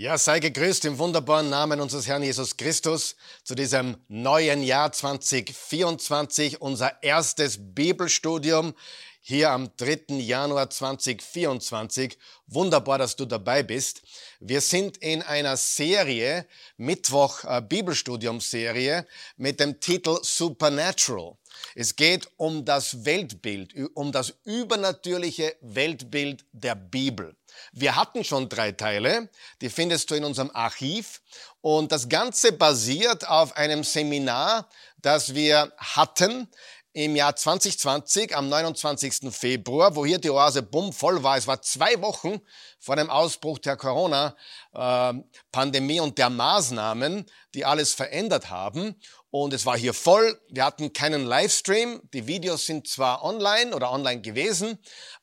[0.00, 6.60] Ja, sei gegrüßt im wunderbaren Namen unseres Herrn Jesus Christus zu diesem neuen Jahr 2024,
[6.60, 8.74] unser erstes Bibelstudium
[9.20, 10.20] hier am 3.
[10.20, 12.16] Januar 2024.
[12.46, 14.02] Wunderbar, dass du dabei bist.
[14.38, 16.46] Wir sind in einer Serie,
[16.76, 19.04] Mittwoch äh, Bibelstudium-Serie
[19.36, 21.36] mit dem Titel Supernatural.
[21.74, 27.36] Es geht um das Weltbild, um das übernatürliche Weltbild der Bibel.
[27.72, 29.28] Wir hatten schon drei Teile,
[29.60, 31.20] die findest du in unserem Archiv.
[31.60, 34.68] Und das Ganze basiert auf einem Seminar,
[35.00, 36.48] das wir hatten
[36.92, 39.30] im Jahr 2020 am 29.
[39.30, 41.36] Februar, wo hier die Oase bumm voll war.
[41.36, 42.40] Es war zwei Wochen
[42.80, 48.96] vor dem Ausbruch der Corona-Pandemie und der Maßnahmen, die alles verändert haben.
[49.30, 50.40] Und es war hier voll.
[50.48, 52.00] Wir hatten keinen Livestream.
[52.14, 54.78] Die Videos sind zwar online oder online gewesen,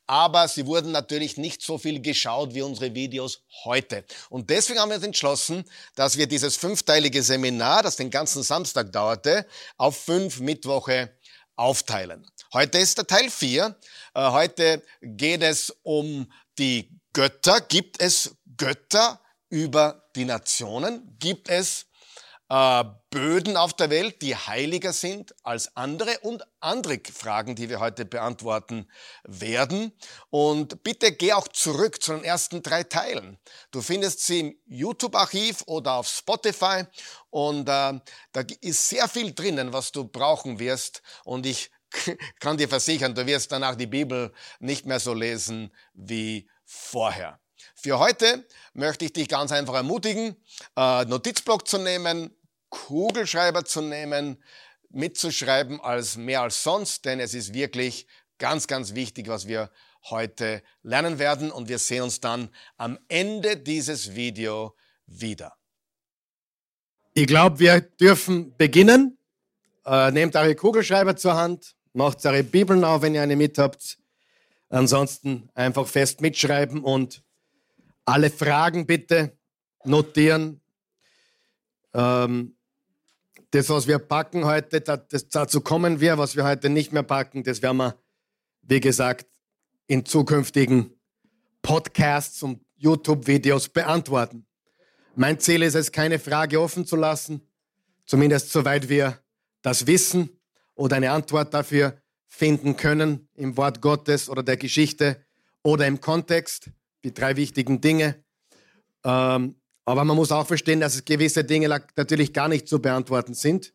[0.06, 4.04] aber sie wurden natürlich nicht so viel geschaut wie unsere Videos heute.
[4.30, 5.64] Und deswegen haben wir uns entschlossen,
[5.96, 9.44] dass wir dieses fünfteilige Seminar, das den ganzen Samstag dauerte,
[9.76, 11.10] auf fünf Mittwoche
[11.56, 12.24] aufteilen.
[12.52, 13.76] Heute ist der Teil 4.
[14.14, 17.60] Äh, heute geht es um die Götter.
[17.60, 21.16] Gibt es Götter über die Nationen?
[21.18, 21.86] Gibt es
[22.48, 27.80] äh, Böden auf der Welt, die heiliger sind als andere und andere Fragen, die wir
[27.80, 28.88] heute beantworten
[29.24, 29.92] werden.
[30.30, 33.38] Und bitte geh auch zurück zu den ersten drei Teilen.
[33.70, 36.84] Du findest sie im YouTube-Archiv oder auf Spotify
[37.30, 38.00] und äh,
[38.32, 41.02] da ist sehr viel drinnen, was du brauchen wirst.
[41.24, 41.70] Und ich
[42.40, 47.40] kann dir versichern, du wirst danach die Bibel nicht mehr so lesen wie vorher.
[47.74, 50.36] Für heute möchte ich dich ganz einfach ermutigen,
[50.76, 52.35] äh, Notizblock zu nehmen,
[52.86, 54.42] Kugelschreiber zu nehmen,
[54.90, 58.06] mitzuschreiben als mehr als sonst, denn es ist wirklich
[58.38, 59.70] ganz, ganz wichtig, was wir
[60.10, 65.56] heute lernen werden und wir sehen uns dann am Ende dieses Video wieder.
[67.14, 69.18] Ich glaube, wir dürfen beginnen.
[69.84, 73.98] Äh, nehmt eure Kugelschreiber zur Hand, macht eure Bibeln auf, wenn ihr eine mit habt.
[74.68, 77.22] Ansonsten einfach fest mitschreiben und
[78.04, 79.36] alle Fragen bitte
[79.84, 80.60] notieren.
[81.94, 82.55] Ähm,
[83.50, 87.42] das, was wir packen heute, das, dazu kommen wir, was wir heute nicht mehr packen,
[87.42, 87.98] das werden wir,
[88.62, 89.26] wie gesagt,
[89.86, 90.90] in zukünftigen
[91.62, 94.46] Podcasts und YouTube-Videos beantworten.
[95.14, 97.40] Mein Ziel ist es, keine Frage offen zu lassen,
[98.04, 99.18] zumindest soweit wir
[99.62, 100.30] das wissen
[100.74, 105.24] oder eine Antwort dafür finden können im Wort Gottes oder der Geschichte
[105.62, 106.70] oder im Kontext,
[107.02, 108.22] die drei wichtigen Dinge.
[109.04, 113.72] Ähm, aber man muss auch verstehen, dass gewisse Dinge natürlich gar nicht zu beantworten sind.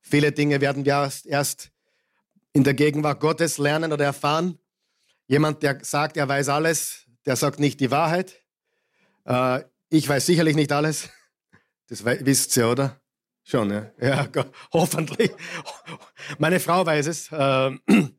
[0.00, 1.70] Viele Dinge werden wir erst
[2.52, 4.58] in der Gegenwart Gottes lernen oder erfahren.
[5.26, 8.42] Jemand, der sagt, er weiß alles, der sagt nicht die Wahrheit.
[9.24, 11.10] Äh, ich weiß sicherlich nicht alles.
[11.86, 12.98] Das wisst ihr, oder?
[13.42, 13.90] Schon, ja.
[14.00, 14.26] Ja,
[14.72, 15.30] hoffentlich.
[16.38, 17.28] Meine Frau weiß es.
[17.30, 17.82] Ähm,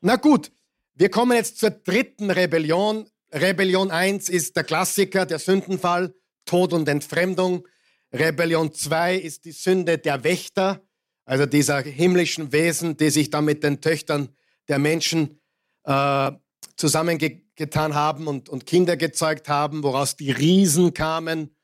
[0.00, 0.50] na gut,
[0.94, 3.06] wir kommen jetzt zur dritten Rebellion.
[3.30, 6.14] Rebellion 1 ist der Klassiker, der Sündenfall.
[6.44, 7.66] Tod und Entfremdung.
[8.12, 10.82] Rebellion 2 ist die Sünde der Wächter,
[11.24, 14.28] also dieser himmlischen Wesen, die sich dann mit den Töchtern
[14.68, 15.40] der Menschen
[15.84, 16.32] äh,
[16.76, 21.54] zusammengetan haben und, und Kinder gezeugt haben, woraus die Riesen kamen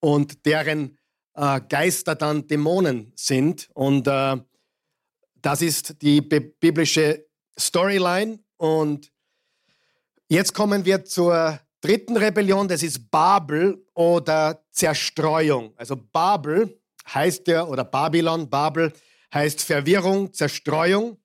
[0.00, 0.98] und deren
[1.34, 3.68] äh, Geister dann Dämonen sind.
[3.74, 4.36] Und äh,
[5.42, 7.26] das ist die biblische
[7.58, 8.40] Storyline.
[8.56, 9.12] Und
[10.28, 15.72] jetzt kommen wir zur dritten Rebellion, das ist Babel oder Zerstreuung.
[15.76, 16.80] Also Babel
[17.14, 18.92] heißt ja, oder Babylon, Babel
[19.32, 21.18] heißt Verwirrung, Zerstreuung.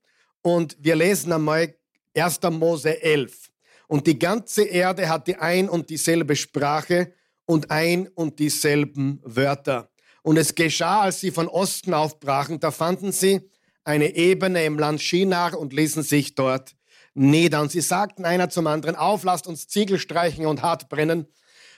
[0.44, 1.74] Und wir lesen einmal
[2.16, 2.42] 1.
[2.52, 3.52] Mose 11.
[3.88, 7.12] Und die ganze Erde hatte ein und dieselbe Sprache
[7.46, 9.90] und ein und dieselben Wörter.
[10.22, 13.50] Und es geschah, als sie von Osten aufbrachen, da fanden sie
[13.84, 16.76] eine Ebene im Land Shinar und ließen sich dort
[17.14, 17.62] nieder.
[17.62, 21.28] Und sie sagten einer zum anderen, auf, lasst uns Ziegel streichen und hart brennen.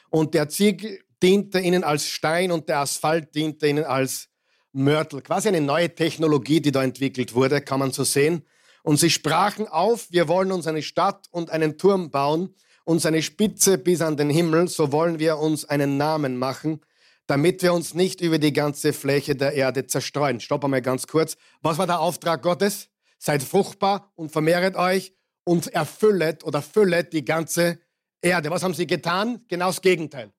[0.09, 4.29] Und der Ziegel diente ihnen als Stein und der Asphalt diente ihnen als
[4.73, 5.21] Mörtel.
[5.21, 8.43] Quasi eine neue Technologie, die da entwickelt wurde, kann man so sehen.
[8.83, 12.53] Und sie sprachen auf, wir wollen uns eine Stadt und einen Turm bauen
[12.83, 16.81] und seine Spitze bis an den Himmel, so wollen wir uns einen Namen machen,
[17.27, 20.41] damit wir uns nicht über die ganze Fläche der Erde zerstreuen.
[20.41, 21.37] Stopp einmal ganz kurz.
[21.61, 22.89] Was war der Auftrag Gottes?
[23.17, 25.13] Seid fruchtbar und vermehret euch
[25.45, 27.79] und erfüllet oder füllet die ganze
[28.21, 28.49] Erde.
[28.49, 29.43] Was haben sie getan?
[29.47, 30.31] Genau das Gegenteil.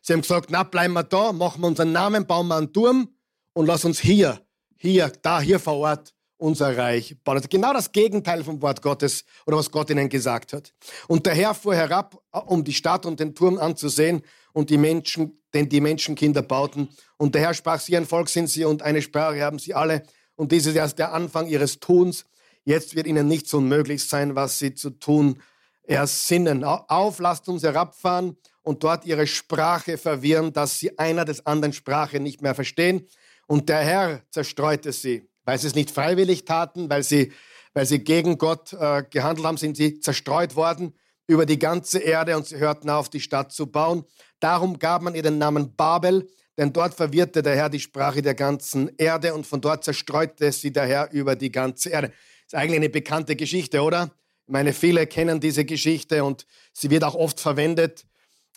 [0.00, 3.14] Sie haben gesagt, na, bleiben wir da, machen wir unseren Namen, bauen wir einen Turm
[3.52, 4.40] und lass uns hier,
[4.76, 7.36] hier, da, hier vor Ort unser Reich bauen.
[7.36, 10.74] Also genau das Gegenteil vom Wort Gottes oder was Gott ihnen gesagt hat.
[11.06, 14.22] Und der Herr fuhr herab, um die Stadt und den Turm anzusehen.
[14.52, 16.88] und die Menschen, denn die Menschenkinder bauten.
[17.16, 20.02] Und der Herr sprach, sie ein Volk sind sie und eine Sprache haben sie alle.
[20.36, 22.24] Und dies ist erst der Anfang ihres Tuns.
[22.64, 25.40] Jetzt wird ihnen nichts unmöglich sein, was sie zu tun
[25.82, 26.64] ersinnen.
[26.64, 32.20] Auf, lasst uns herabfahren und dort ihre Sprache verwirren, dass sie einer des anderen Sprache
[32.20, 33.06] nicht mehr verstehen.
[33.46, 37.32] Und der Herr zerstreute sie, weil sie es nicht freiwillig taten, weil sie,
[37.74, 40.94] weil sie gegen Gott äh, gehandelt haben, sind sie zerstreut worden
[41.26, 44.04] über die ganze Erde und sie hörten auf, die Stadt zu bauen.
[44.40, 46.28] Darum gab man ihr den Namen Babel,
[46.58, 50.72] denn dort verwirrte der Herr die Sprache der ganzen Erde und von dort zerstreute sie
[50.72, 52.12] der Herr über die ganze Erde.
[52.52, 54.10] Ist eigentlich eine bekannte Geschichte, oder?
[54.46, 56.44] Ich meine, viele kennen diese Geschichte und
[56.74, 58.04] sie wird auch oft verwendet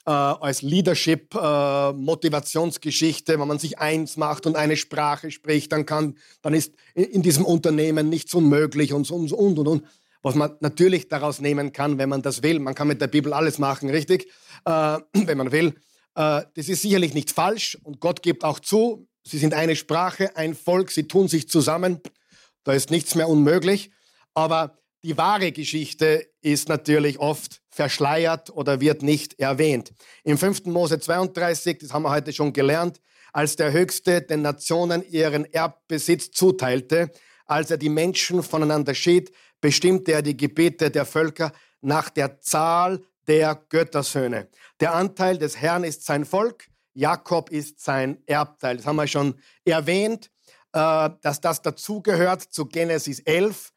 [0.06, 3.32] äh, als Leadership-Motivationsgeschichte.
[3.32, 7.22] Äh, wenn man sich eins macht und eine Sprache spricht, dann, kann, dann ist in
[7.22, 9.86] diesem Unternehmen nichts unmöglich und und und und und.
[10.22, 12.60] Was man natürlich daraus nehmen kann, wenn man das will.
[12.60, 14.28] Man kann mit der Bibel alles machen, richtig?
[14.66, 15.68] Äh, wenn man will.
[16.16, 20.36] Äh, das ist sicherlich nicht falsch und Gott gibt auch zu, sie sind eine Sprache,
[20.36, 22.02] ein Volk, sie tun sich zusammen.
[22.66, 23.92] Da ist nichts mehr unmöglich.
[24.34, 29.94] Aber die wahre Geschichte ist natürlich oft verschleiert oder wird nicht erwähnt.
[30.24, 30.66] Im 5.
[30.66, 33.00] Mose 32, das haben wir heute schon gelernt,
[33.32, 37.12] als der Höchste den Nationen ihren Erbbesitz zuteilte,
[37.46, 41.52] als er die Menschen voneinander schied, bestimmte er die Gebete der Völker
[41.82, 44.50] nach der Zahl der Göttersöhne.
[44.80, 48.78] Der Anteil des Herrn ist sein Volk, Jakob ist sein Erbteil.
[48.78, 49.36] Das haben wir schon
[49.66, 50.32] erwähnt,
[50.76, 53.72] äh, dass das dazugehört zu Genesis 11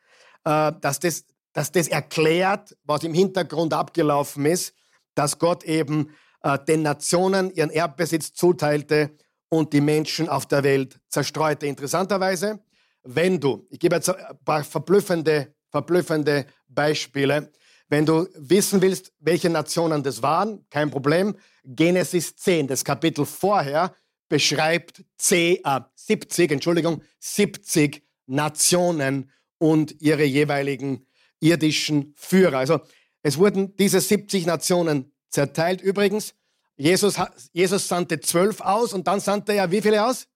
[0.45, 4.75] äh, dass, das, dass das erklärt, was im Hintergrund abgelaufen ist,
[5.15, 6.11] dass Gott eben
[6.43, 9.17] äh, den Nationen ihren Erbbesitz zuteilte
[9.49, 11.67] und die Menschen auf der Welt zerstreute.
[11.67, 12.61] Interessanterweise,
[13.03, 17.53] wenn du, ich gebe jetzt ein paar verblüffende, verblüffende Beispiele,
[17.89, 21.37] wenn du wissen willst, welche Nationen das waren, kein Problem.
[21.65, 23.95] Genesis 10, das Kapitel vorher,
[24.29, 31.07] beschreibt 10, äh, 70, Entschuldigung, 70 Nationen und ihre jeweiligen
[31.41, 32.59] irdischen Führer.
[32.59, 32.81] Also
[33.23, 35.81] es wurden diese 70 Nationen zerteilt.
[35.81, 36.35] Übrigens,
[36.77, 37.17] Jesus,
[37.53, 40.29] Jesus sandte zwölf aus und dann sandte er wie viele aus?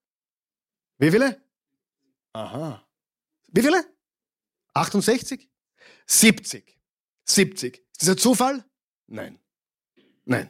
[0.97, 1.41] Wie viele?
[2.33, 2.85] Aha.
[3.47, 3.85] Wie viele?
[4.73, 5.49] 68?
[6.05, 6.77] 70.
[7.25, 7.77] 70.
[7.77, 8.65] Ist das ein Zufall?
[9.07, 9.39] Nein.
[10.25, 10.49] Nein.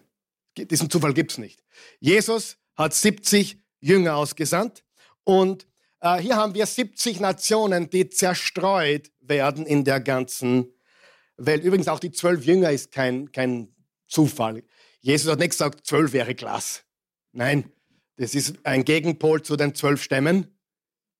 [0.57, 1.63] Diesen Zufall gibt es nicht.
[1.99, 4.83] Jesus hat 70 Jünger ausgesandt
[5.23, 5.67] und
[5.99, 10.73] äh, hier haben wir 70 Nationen, die zerstreut werden in der ganzen
[11.37, 11.63] Welt.
[11.63, 13.73] Übrigens auch die zwölf Jünger ist kein, kein
[14.07, 14.63] Zufall.
[14.99, 16.83] Jesus hat nicht gesagt, zwölf wäre Glas.
[17.31, 17.71] Nein,
[18.17, 20.47] das ist ein Gegenpol zu den zwölf Stämmen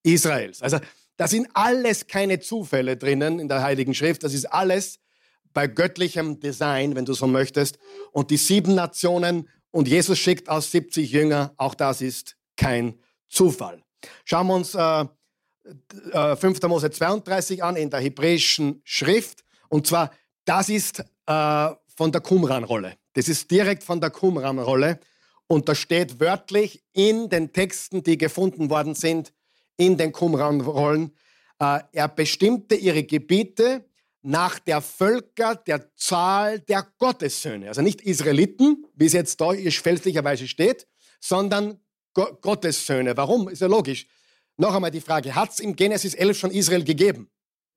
[0.03, 0.61] Israels.
[0.61, 0.79] Also
[1.17, 4.23] da sind alles keine Zufälle drinnen in der Heiligen Schrift.
[4.23, 5.00] Das ist alles
[5.53, 7.77] bei göttlichem Design, wenn du so möchtest.
[8.11, 13.81] Und die sieben Nationen und Jesus schickt aus 70 Jünger, auch das ist kein Zufall.
[14.24, 15.06] Schauen wir uns äh,
[16.12, 16.62] äh, 5.
[16.64, 19.44] Mose 32 an in der hebräischen Schrift.
[19.70, 20.12] Und zwar,
[20.46, 22.98] das ist äh, von der Qumran-Rolle.
[23.14, 25.00] Das ist direkt von der Qumran-Rolle.
[25.48, 29.34] Und da steht wörtlich in den Texten, die gefunden worden sind,
[29.75, 31.16] in den Qumran-Rollen,
[31.60, 33.86] äh, er bestimmte ihre Gebiete
[34.24, 37.68] nach der Völker der Zahl der Gottessöhne.
[37.68, 40.88] Also nicht Israeliten, wie es jetzt da fälschlicherweise steht,
[41.20, 41.80] sondern
[42.14, 43.15] Gottessöhne.
[43.18, 43.50] Warum?
[43.50, 44.08] Ist ja logisch.
[44.58, 47.30] Noch einmal die Frage, hat es im Genesis 11 schon Israel gegeben?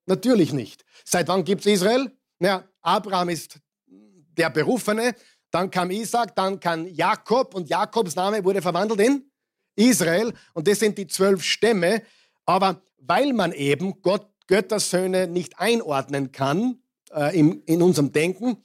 [0.05, 0.85] Natürlich nicht.
[1.03, 2.11] Seit wann gibt es Israel?
[2.39, 5.15] Naja, Abraham ist der Berufene,
[5.51, 9.31] dann kam Isaac, dann kam Jakob und Jakobs Name wurde verwandelt in
[9.75, 12.03] Israel und das sind die zwölf Stämme.
[12.45, 16.79] Aber weil man eben Gott, Göttersöhne nicht einordnen kann
[17.13, 18.63] äh, im, in unserem Denken,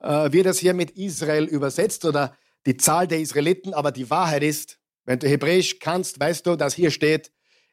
[0.00, 4.42] äh, wird das hier mit Israel übersetzt oder die Zahl der Israeliten, aber die Wahrheit
[4.42, 7.32] ist, wenn du Hebräisch kannst, weißt du, dass hier steht,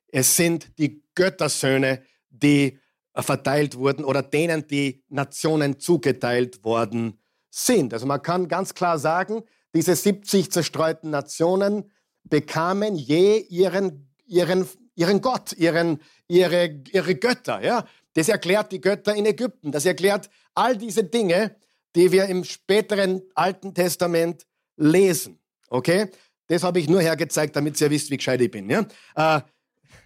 [0.09, 2.79] es sind die Göttersöhne, die
[3.13, 7.93] verteilt wurden oder denen die Nationen zugeteilt worden sind.
[7.93, 11.91] Also man kann ganz klar sagen, diese 70 zerstreuten Nationen
[12.23, 17.63] bekamen je ihren, ihren, ihren Gott, ihren, ihre, ihre Götter.
[17.63, 17.85] Ja?
[18.13, 19.71] Das erklärt die Götter in Ägypten.
[19.71, 21.55] Das erklärt all diese Dinge,
[21.95, 25.39] die wir im späteren Alten Testament lesen.
[25.69, 26.09] Okay?
[26.47, 28.69] Das habe ich nur hergezeigt, damit ihr wisst, wie gescheit ich bin.
[28.69, 28.85] Ja?
[29.15, 29.41] Äh,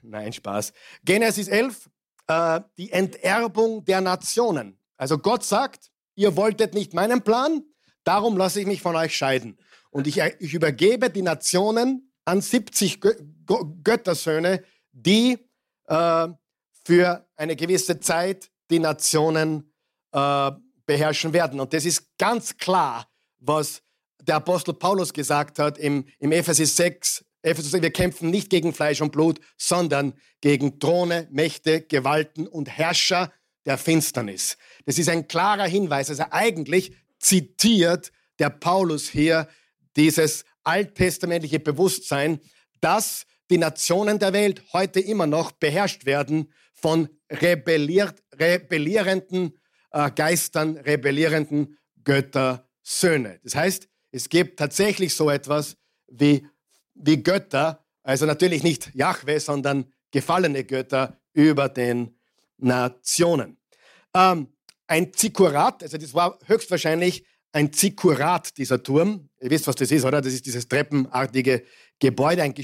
[0.03, 0.74] nein, Spaß.
[1.05, 1.89] Genesis 11,
[2.27, 4.77] äh, die Enterbung der Nationen.
[4.98, 7.63] Also Gott sagt, ihr wolltet nicht meinen Plan,
[8.03, 9.57] darum lasse ich mich von euch scheiden.
[9.89, 13.13] Und ich, ich übergebe die Nationen an 70 Gö
[13.83, 15.38] Göttersöhne, die
[15.88, 16.27] äh,
[16.83, 19.71] für eine gewisse Zeit die Nationen
[20.12, 20.51] äh,
[20.86, 21.60] beherrschen werden.
[21.60, 23.07] Und das ist ganz klar,
[23.39, 23.81] was
[24.21, 28.74] der Apostel Paulus gesagt hat im, im Ephesus 6, Ephesus 6, wir kämpfen nicht gegen
[28.74, 33.31] Fleisch und Blut, sondern gegen Throne, Mächte, Gewalten und Herrscher
[33.65, 34.57] der Finsternis.
[34.86, 36.10] Das ist ein klarer Hinweis.
[36.10, 39.48] Also eigentlich zitiert der Paulus hier
[39.95, 42.39] dieses alttestamentliche Bewusstsein,
[42.79, 49.60] dass die Nationen der Welt heute immer noch beherrscht werden von rebellierenden
[49.91, 53.39] äh, Geistern, rebellierenden Göttersöhne.
[53.43, 55.77] Das heißt, es gibt tatsächlich so etwas
[56.08, 56.48] wie,
[56.96, 62.17] wie Götter, also natürlich nicht Jahwe, sondern gefallene Götter über den
[62.58, 63.58] Nationen.
[64.13, 64.48] Ähm,
[64.88, 69.29] ein Zikurat, also das war höchstwahrscheinlich ein Zikurat, dieser Turm.
[69.41, 70.22] Ihr wisst, was das ist, oder?
[70.22, 71.63] Das ist dieses treppenartige
[72.01, 72.55] Gebäude, ein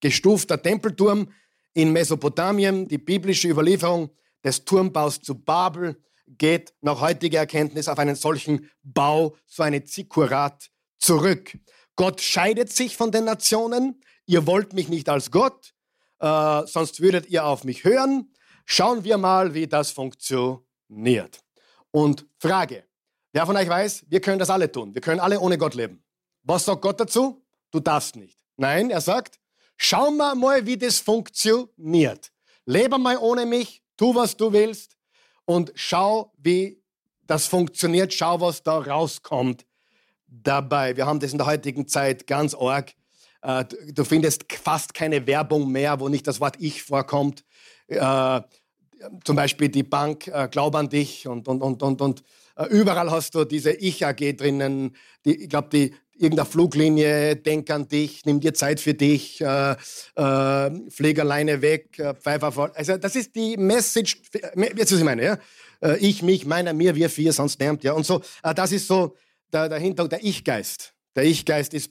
[0.00, 1.28] gestufter Tempelturm
[1.74, 2.88] in Mesopotamien.
[2.88, 4.10] Die biblische Überlieferung
[4.42, 10.70] des Turmbaus zu Babel geht nach heutiger Erkenntnis auf einen solchen Bau, so eine Zikurat,
[10.98, 11.58] zurück.
[11.96, 14.00] Gott scheidet sich von den Nationen.
[14.26, 15.74] Ihr wollt mich nicht als Gott,
[16.20, 18.32] äh, sonst würdet ihr auf mich hören.
[18.64, 21.40] Schauen wir mal, wie das funktioniert.
[21.90, 22.84] Und Frage,
[23.32, 24.94] wer von euch weiß, wir können das alle tun.
[24.94, 26.02] Wir können alle ohne Gott leben.
[26.42, 27.44] Was sagt Gott dazu?
[27.70, 28.43] Du darfst nicht.
[28.56, 29.38] Nein, er sagt,
[29.76, 32.30] schau mal mal, wie das funktioniert.
[32.66, 34.96] Lebe mal ohne mich, tu, was du willst
[35.44, 36.82] und schau, wie
[37.26, 38.12] das funktioniert.
[38.12, 39.66] Schau, was da rauskommt
[40.26, 40.96] dabei.
[40.96, 42.94] Wir haben das in der heutigen Zeit ganz arg.
[43.42, 47.44] Äh, du findest fast keine Werbung mehr, wo nicht das Wort Ich vorkommt.
[47.88, 48.40] Äh,
[49.24, 52.22] zum Beispiel die Bank äh, Glaub an dich und, und, und, und, und
[52.70, 54.96] überall hast du diese Ich-AG drinnen.
[55.24, 59.76] Die, ich glaube, die, irgendeine Fluglinie, denk an dich, nimm dir Zeit für dich, äh,
[60.16, 62.72] äh, flieg alleine weg, äh, Pfeifer voll.
[62.74, 65.38] Also das ist die Message, jetzt was ich meine, ja?
[65.82, 67.92] Äh, ich, mich, meiner, mir, wir, vier, sonst niemand, ja.
[67.92, 69.16] Und so, äh, das ist so
[69.52, 70.94] der, der Hintergrund, der Ich-Geist.
[71.16, 71.90] Der Ich-Geist ist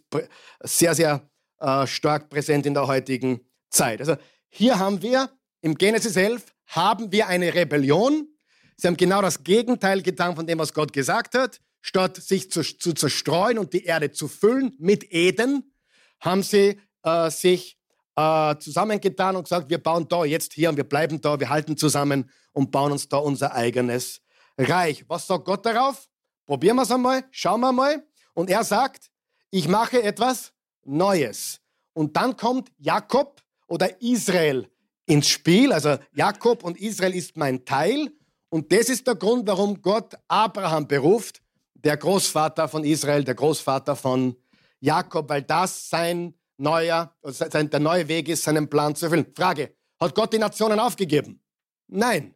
[0.61, 3.99] sehr, sehr äh, stark präsent in der heutigen Zeit.
[3.99, 4.15] Also
[4.49, 5.29] hier haben wir
[5.61, 8.27] im Genesis 11 haben wir eine Rebellion.
[8.75, 11.59] Sie haben genau das Gegenteil getan von dem, was Gott gesagt hat.
[11.85, 15.75] Statt sich zu, zu zerstreuen und die Erde zu füllen mit Eden,
[16.21, 17.77] haben sie äh, sich
[18.15, 21.75] äh, zusammengetan und gesagt, wir bauen da jetzt hier und wir bleiben da, wir halten
[21.75, 24.21] zusammen und bauen uns da unser eigenes
[24.57, 25.03] Reich.
[25.09, 26.07] Was sagt Gott darauf?
[26.45, 28.01] Probieren wir es einmal, schauen wir mal.
[28.33, 29.11] Und er sagt,
[29.51, 30.53] ich mache etwas
[30.85, 31.59] Neues.
[31.91, 34.71] Und dann kommt Jakob oder Israel
[35.05, 35.73] ins Spiel.
[35.73, 38.09] Also Jakob und Israel ist mein Teil.
[38.47, 41.42] Und das ist der Grund, warum Gott Abraham beruft,
[41.83, 44.35] der Großvater von Israel, der Großvater von
[44.79, 49.25] Jakob, weil das sein neuer, sein, der neue Weg ist, seinen Plan zu erfüllen.
[49.35, 51.41] Frage, hat Gott die Nationen aufgegeben?
[51.87, 52.33] Nein.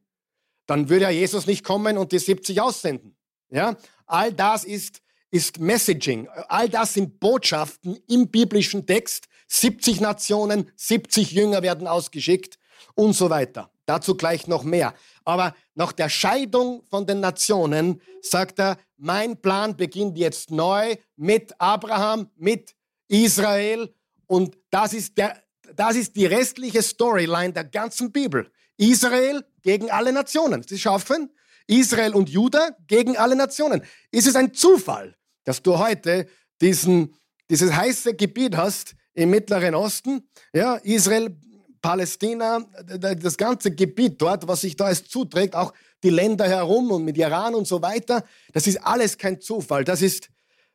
[0.66, 3.16] Dann würde ja Jesus nicht kommen und die 70 aussenden.
[3.50, 3.78] Ja?
[4.06, 5.02] All das ist,
[5.32, 6.28] ist Messaging.
[6.50, 9.28] All das sind Botschaften im biblischen Text.
[9.48, 12.60] 70 Nationen, 70 Jünger werden ausgeschickt
[12.96, 13.72] und so weiter.
[13.88, 14.94] Dazu gleich noch mehr.
[15.24, 21.60] Aber nach der Scheidung von den Nationen sagt er, mein Plan beginnt jetzt neu mit
[21.60, 22.76] Abraham, mit
[23.08, 23.94] Israel.
[24.28, 25.42] Und das ist, der,
[25.74, 28.52] das ist die restliche Storyline der ganzen Bibel.
[28.76, 30.64] Israel gegen alle Nationen.
[30.64, 31.32] Sie schaffen
[31.68, 33.82] Israel und Juda gegen alle Nationen.
[34.12, 35.16] Ist es ein Zufall,
[35.46, 36.28] dass du heute
[36.62, 37.16] diesen,
[37.50, 40.30] dieses heiße Gebiet hast im Mittleren Osten?
[40.54, 41.38] Ja, Israel,
[41.82, 47.06] Palästina, das ganze Gebiet dort, was sich da als zuträgt, auch die Länder herum und
[47.06, 48.24] mit Iran und so weiter.
[48.54, 49.84] Das ist alles kein Zufall.
[49.84, 50.30] Das ist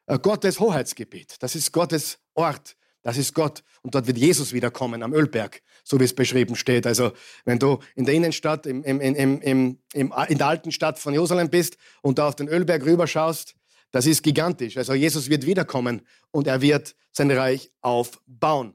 [0.07, 1.37] äh, Gottes Hoheitsgebiet.
[1.41, 2.77] Das ist Gottes Ort.
[3.03, 3.63] Das ist Gott.
[3.83, 6.87] Und dort wird Jesus wiederkommen am Ölberg, so wie es beschrieben steht.
[6.87, 7.13] Also
[7.45, 9.01] wenn du in der Innenstadt, im, im,
[9.41, 13.55] im, in der alten Stadt von Jerusalem bist und da auf den Ölberg rüberschaust,
[13.91, 14.77] das ist gigantisch.
[14.77, 18.75] Also Jesus wird wiederkommen und er wird sein Reich aufbauen.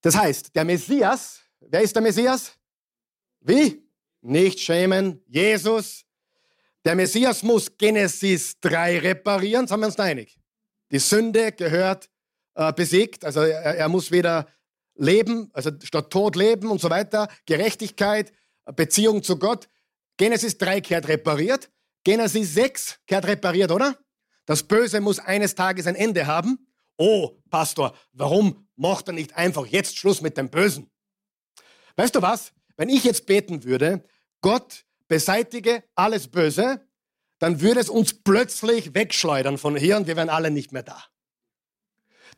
[0.00, 2.52] Das heißt, der Messias, wer ist der Messias?
[3.40, 3.88] Wie?
[4.20, 6.04] Nicht schämen, Jesus.
[6.84, 10.38] Der Messias muss Genesis 3 reparieren, sind wir uns da einig.
[10.90, 12.08] Die Sünde gehört
[12.54, 13.24] äh, besiegt.
[13.24, 14.46] Also er, er muss wieder
[14.94, 17.28] leben, also statt Tod leben und so weiter.
[17.46, 18.32] Gerechtigkeit,
[18.76, 19.68] Beziehung zu Gott.
[20.16, 21.70] Genesis 3 kehrt repariert.
[22.04, 23.96] Genesis 6 kehrt repariert, oder?
[24.46, 26.66] Das Böse muss eines Tages ein Ende haben.
[26.96, 30.90] Oh, Pastor, warum macht er nicht einfach jetzt Schluss mit dem Bösen?
[31.96, 32.52] Weißt du was?
[32.76, 34.04] Wenn ich jetzt beten würde,
[34.40, 36.86] Gott beseitige alles Böse,
[37.38, 41.04] dann würde es uns plötzlich wegschleudern von hier und wir wären alle nicht mehr da.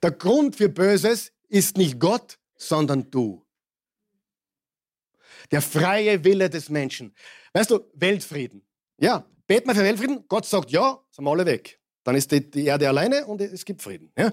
[0.03, 3.45] Der Grund für Böses ist nicht Gott, sondern du.
[5.51, 7.15] Der freie Wille des Menschen.
[7.53, 8.63] Weißt du, Weltfrieden.
[8.99, 10.25] Ja, beten wir für Weltfrieden.
[10.29, 11.81] Gott sagt ja, sind wir alle weg.
[12.05, 14.13] dann ist die, Erde alleine und es gibt Frieden.
[14.17, 14.33] Ja?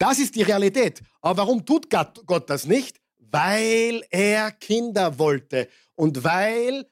[0.00, 1.02] Das ist die Realität.
[1.20, 2.98] Aber warum tut Gott, das nicht?
[3.18, 6.86] Weil er Kinder wollte und weil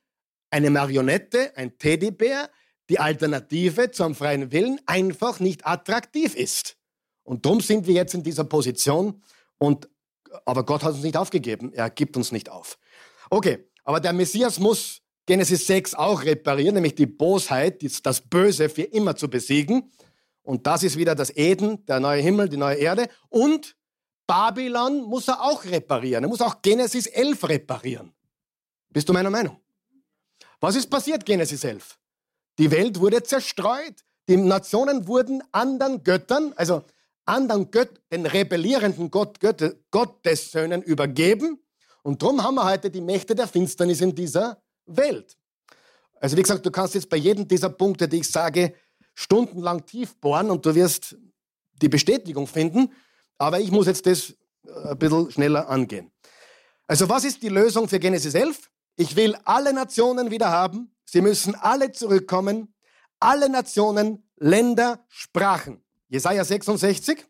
[0.50, 2.50] eine Marionette, ein Teddybär,
[2.90, 6.76] die Alternative zum freien Willen einfach nicht attraktiv ist.
[7.22, 9.22] Und darum sind wir jetzt in dieser Position.
[9.56, 9.88] Und,
[10.44, 11.72] aber Gott hat uns nicht aufgegeben.
[11.72, 12.78] Er gibt uns nicht auf.
[13.30, 18.82] Okay, aber der Messias muss Genesis 6 auch reparieren, nämlich die Bosheit, das Böse für
[18.82, 19.90] immer zu besiegen.
[20.48, 23.10] Und das ist wieder das Eden, der neue Himmel, die neue Erde.
[23.28, 23.76] Und
[24.26, 26.24] Babylon muss er auch reparieren.
[26.24, 28.14] Er muss auch Genesis 11 reparieren.
[28.88, 29.60] Bist du meiner Meinung?
[30.58, 31.98] Was ist passiert, Genesis 11?
[32.56, 34.06] Die Welt wurde zerstreut.
[34.26, 36.82] Die Nationen wurden anderen Göttern, also
[37.26, 41.62] anderen Gött, den rebellierenden Gott, Gott, Gottessöhnen übergeben.
[42.02, 45.36] Und darum haben wir heute die Mächte der Finsternis in dieser Welt.
[46.20, 48.72] Also wie gesagt, du kannst jetzt bei jedem dieser Punkte, die ich sage,
[49.18, 51.16] stundenlang tief bohren und du wirst
[51.82, 52.92] die Bestätigung finden.
[53.36, 54.30] Aber ich muss jetzt das
[54.64, 56.12] äh, ein bisschen schneller angehen.
[56.86, 58.70] Also was ist die Lösung für Genesis 11?
[58.94, 60.94] Ich will alle Nationen wieder haben.
[61.04, 62.74] Sie müssen alle zurückkommen.
[63.18, 65.82] Alle Nationen, Länder, Sprachen.
[66.08, 67.26] Jesaja 66.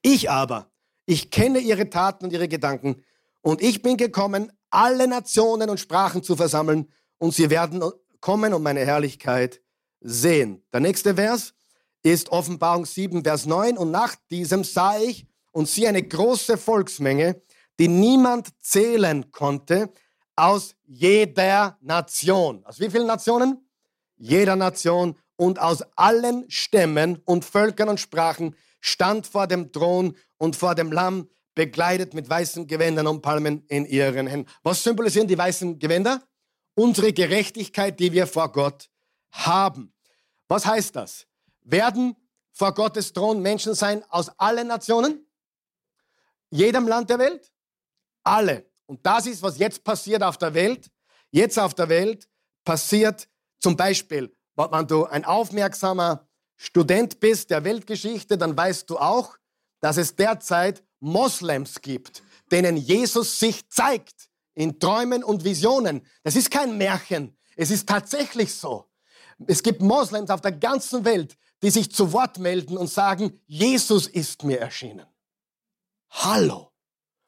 [0.00, 0.70] Ich aber,
[1.04, 3.04] ich kenne ihre Taten und ihre Gedanken.
[3.42, 6.90] Und ich bin gekommen, alle Nationen und Sprachen zu versammeln.
[7.18, 7.82] Und sie werden
[8.20, 9.60] kommen und meine Herrlichkeit
[10.00, 10.62] sehen.
[10.72, 11.54] Der nächste Vers
[12.02, 13.76] ist Offenbarung 7, Vers 9.
[13.76, 17.40] Und nach diesem sah ich und sie eine große Volksmenge,
[17.78, 19.92] die niemand zählen konnte,
[20.36, 22.64] aus jeder Nation.
[22.64, 23.66] Aus wie vielen Nationen?
[24.16, 30.56] Jeder Nation und aus allen Stämmen und Völkern und Sprachen stand vor dem Thron und
[30.56, 34.50] vor dem Lamm, bekleidet mit weißen Gewändern und Palmen in ihren Händen.
[34.62, 36.22] Was symbolisieren die weißen Gewänder?
[36.74, 38.89] Unsere Gerechtigkeit, die wir vor Gott
[39.32, 39.94] haben.
[40.48, 41.26] Was heißt das?
[41.62, 42.16] Werden
[42.52, 45.26] vor Gottes Thron Menschen sein aus allen Nationen?
[46.50, 47.52] Jedem Land der Welt?
[48.24, 48.70] Alle.
[48.86, 50.90] Und das ist, was jetzt passiert auf der Welt.
[51.30, 52.28] Jetzt auf der Welt
[52.64, 53.28] passiert
[53.60, 59.36] zum Beispiel, wenn du ein aufmerksamer Student bist der Weltgeschichte, dann weißt du auch,
[59.80, 66.06] dass es derzeit Moslems gibt, denen Jesus sich zeigt in Träumen und Visionen.
[66.22, 67.38] Das ist kein Märchen.
[67.56, 68.89] Es ist tatsächlich so.
[69.46, 74.06] Es gibt Moslems auf der ganzen Welt, die sich zu Wort melden und sagen, Jesus
[74.06, 75.06] ist mir erschienen.
[76.10, 76.72] Hallo.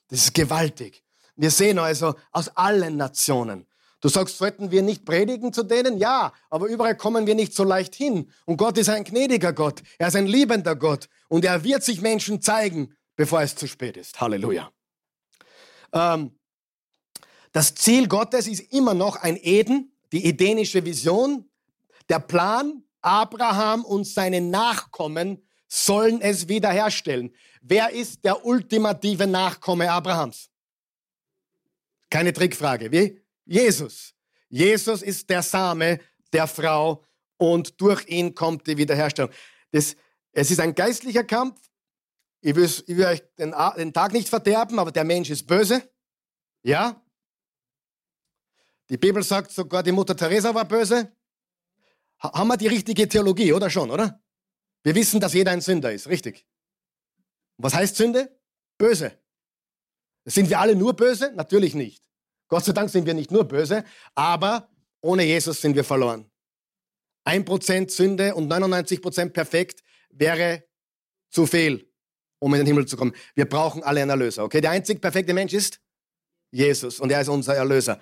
[0.09, 1.05] Das ist gewaltig.
[1.37, 3.67] Wir sehen also aus allen Nationen.
[4.01, 5.97] Du sagst, sollten wir nicht predigen zu denen?
[5.97, 8.31] Ja, aber überall kommen wir nicht so leicht hin.
[8.45, 9.83] Und Gott ist ein gnädiger Gott.
[9.99, 11.09] Er ist ein liebender Gott.
[11.29, 14.21] Und er wird sich Menschen zeigen, bevor es zu spät ist.
[14.21, 14.73] Halleluja.
[15.93, 16.37] Ähm,
[17.53, 21.49] das Ziel Gottes ist immer noch ein Eden, die edenische Vision,
[22.13, 27.35] der Plan, Abraham und seine Nachkommen sollen es wiederherstellen.
[27.63, 30.51] Wer ist der ultimative Nachkomme Abrahams?
[32.11, 32.93] Keine Trickfrage.
[32.93, 33.19] Wie?
[33.47, 34.13] Jesus.
[34.51, 36.01] Jesus ist der Same
[36.35, 37.03] der Frau
[37.39, 39.33] und durch ihn kommt die Wiederherstellung.
[39.71, 39.97] Das,
[40.33, 41.59] es ist ein geistlicher Kampf.
[42.43, 45.83] Ich will, ich will euch den, den Tag nicht verderben, aber der Mensch ist böse.
[46.63, 47.03] Ja?
[48.91, 51.11] Die Bibel sagt sogar, die Mutter Teresa war böse.
[52.23, 54.23] Haben wir die richtige Theologie, oder schon, oder?
[54.85, 56.47] Wir wissen, dass jeder ein Sünder ist, richtig?
[57.57, 58.39] Was heißt Sünde?
[58.79, 59.19] Böse.
[60.25, 61.33] Sind wir alle nur böse?
[61.35, 62.05] Natürlich nicht.
[62.49, 64.69] Gott sei Dank sind wir nicht nur böse, aber
[65.01, 66.31] ohne Jesus sind wir verloren.
[67.25, 70.65] Ein Prozent Sünde und 99 Prozent perfekt wäre
[71.31, 71.91] zu viel,
[72.39, 73.15] um in den Himmel zu kommen.
[73.35, 74.45] Wir brauchen alle einen Erlöser.
[74.45, 75.81] Okay, der einzig perfekte Mensch ist
[76.51, 78.01] Jesus und er ist unser Erlöser.